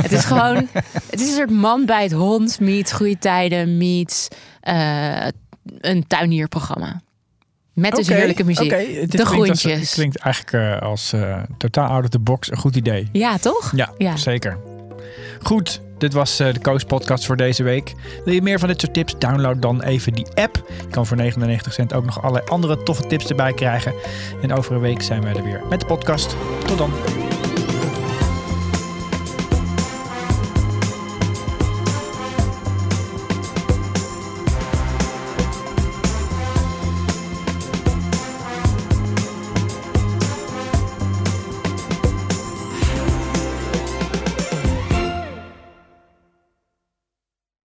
het 0.00 0.12
is 0.12 0.24
gewoon, 0.24 0.68
het 1.10 1.20
is 1.20 1.28
een 1.28 1.36
soort 1.36 1.50
man 1.50 1.86
bij 1.86 2.02
het 2.02 2.12
hond, 2.12 2.60
meets 2.60 2.92
goede 2.92 3.18
tijden, 3.18 3.76
meets 3.76 4.28
eh, 4.60 5.26
een 5.80 6.06
tuinierprogramma. 6.06 7.00
Met 7.74 7.94
dus 7.94 8.08
Oké, 8.08 8.16
heerlijke 8.16 8.44
muziek. 8.44 8.70
de 9.10 9.26
groentjes. 9.26 9.80
Het 9.80 9.90
klinkt 9.90 10.16
eigenlijk 10.16 10.80
eh, 10.80 10.82
als 10.88 11.12
eh, 11.12 11.36
totaal 11.58 11.88
out 11.88 12.02
of 12.04 12.08
the 12.10 12.18
box 12.18 12.50
een 12.50 12.56
goed 12.56 12.76
idee. 12.76 13.08
Ja, 13.12 13.36
toch? 13.38 13.72
Ja, 13.74 13.92
Ja. 13.98 14.16
zeker. 14.16 14.58
Goed, 15.42 15.80
dit 15.98 16.12
was 16.12 16.40
eh, 16.40 16.52
de 16.52 16.58
Koos 16.60 16.84
podcast 16.84 17.26
voor 17.26 17.36
deze 17.36 17.62
week. 17.62 17.92
Wil 18.24 18.34
je 18.34 18.42
meer 18.42 18.58
van 18.58 18.68
dit 18.68 18.80
soort 18.80 18.94
tips? 18.94 19.14
Download 19.18 19.62
dan 19.62 19.82
even 19.82 20.12
die 20.12 20.26
app. 20.34 20.64
Je 20.80 20.86
kan 20.90 21.06
voor 21.06 21.16
99 21.16 21.72
cent 21.72 21.92
ook 21.94 22.04
nog 22.04 22.20
allerlei 22.22 22.44
andere 22.50 22.82
toffe 22.82 23.06
tips 23.06 23.26
erbij 23.26 23.52
krijgen. 23.52 23.92
En 24.42 24.52
over 24.52 24.74
een 24.74 24.80
week 24.80 25.02
zijn 25.02 25.22
wij 25.22 25.34
er 25.34 25.44
weer 25.44 25.60
met 25.70 25.80
de 25.80 25.86
podcast. 25.86 26.36
Tot 26.66 26.78
dan. 26.78 26.92